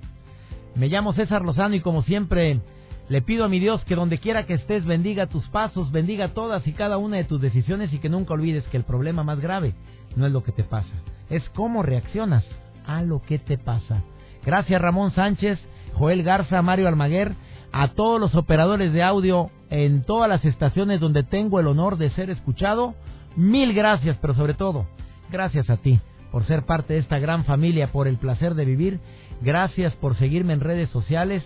Me 0.77 0.87
llamo 0.87 1.14
César 1.14 1.42
Lozano 1.42 1.75
y 1.75 1.81
como 1.81 2.05
siempre 2.05 2.61
le 3.09 3.21
pido 3.21 3.45
a 3.45 3.49
mi 3.49 3.59
Dios 3.59 3.85
que 3.85 3.97
donde 3.97 4.19
quiera 4.19 4.47
que 4.47 4.55
estés 4.55 4.85
bendiga 4.85 5.27
tus 5.27 5.47
pasos, 5.49 5.93
bendiga 5.93 6.29
todas 6.29 6.67
y 6.67 6.73
cada 6.73 6.97
una 6.97 7.17
de 7.17 7.25
tus 7.25 7.40
decisiones 7.40 7.93
y 7.93 7.99
que 7.99 8.09
nunca 8.09 8.35
olvides 8.35 8.64
que 8.69 8.77
el 8.77 8.85
problema 8.85 9.23
más 9.23 9.40
grave 9.40 9.75
no 10.17 10.27
es 10.27 10.33
lo 10.33 10.43
que 10.43 10.53
te 10.53 10.64
pasa, 10.64 10.95
es 11.29 11.43
cómo 11.51 11.83
reaccionas 11.83 12.45
a 12.87 13.03
lo 13.03 13.21
que 13.21 13.38
te 13.38 13.59
pasa. 13.59 14.03
Gracias 14.45 14.81
Ramón 14.81 15.12
Sánchez, 15.12 15.59
Joel 15.95 16.23
Garza, 16.23 16.62
Mario 16.62 16.88
Almaguer, 16.88 17.35
a 17.73 17.88
todos 17.88 18.21
los 18.21 18.35
operadores 18.35 18.93
de 18.93 19.03
audio 19.03 19.51
en 19.69 20.05
todas 20.05 20.29
las 20.29 20.45
estaciones 20.45 21.01
donde 21.01 21.25
tengo 21.25 21.61
el 21.61 21.67
honor 21.67 21.99
de 21.99 22.11
ser 22.11 22.31
escuchado. 22.31 22.95
Mil 23.37 23.75
gracias, 23.75 24.17
pero 24.21 24.35
sobre 24.35 24.55
todo, 24.55 24.87
gracias 25.31 25.69
a 25.69 25.77
ti 25.77 25.99
por 26.31 26.45
ser 26.47 26.64
parte 26.64 26.95
de 26.95 27.01
esta 27.01 27.19
gran 27.19 27.45
familia, 27.45 27.93
por 27.93 28.09
el 28.09 28.17
placer 28.17 28.55
de 28.55 28.64
vivir. 28.64 29.01
Gracias 29.40 29.93
por 29.95 30.17
seguirme 30.17 30.53
en 30.53 30.61
redes 30.61 30.90
sociales 30.90 31.43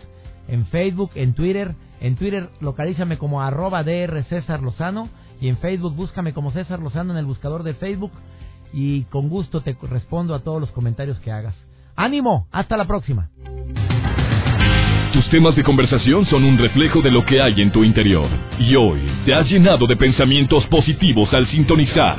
en 0.49 0.67
Facebook, 0.67 1.11
en 1.15 1.35
Twitter. 1.35 1.75
En 2.01 2.17
Twitter 2.17 2.51
localízame 2.61 3.19
como 3.19 3.43
arroba 3.43 3.83
DR 3.85 4.25
César 4.25 4.63
Lozano 4.63 5.09
y 5.41 5.49
en 5.49 5.59
Facebook 5.59 5.95
búscame 5.95 6.33
como 6.33 6.53
César 6.53 6.81
Lozano 6.81 7.13
en 7.13 7.19
el 7.19 7.27
buscador 7.27 7.63
de 7.63 7.75
Facebook 7.75 8.13
y 8.73 9.03
con 9.05 9.29
gusto 9.29 9.61
te 9.61 9.77
respondo 9.83 10.35
a 10.35 10.41
todos 10.41 10.61
los 10.61 10.71
comentarios 10.73 11.19
que 11.21 11.33
hagas. 11.33 11.57
¡Ánimo! 11.97 12.47
¡Hasta 12.53 12.77
la 12.77 12.87
próxima! 12.87 13.31
Tus 15.13 15.29
temas 15.31 15.57
de 15.57 15.65
conversación 15.65 16.27
son 16.27 16.45
un 16.45 16.59
reflejo 16.59 17.01
de 17.01 17.11
lo 17.11 17.25
que 17.25 17.41
hay 17.41 17.61
en 17.63 17.73
tu 17.73 17.83
interior 17.83 18.29
y 18.61 18.77
hoy 18.77 19.01
te 19.25 19.35
has 19.35 19.51
llenado 19.51 19.87
de 19.87 19.97
pensamientos 19.97 20.65
positivos 20.67 21.33
al 21.33 21.47
sintonizar 21.49 22.19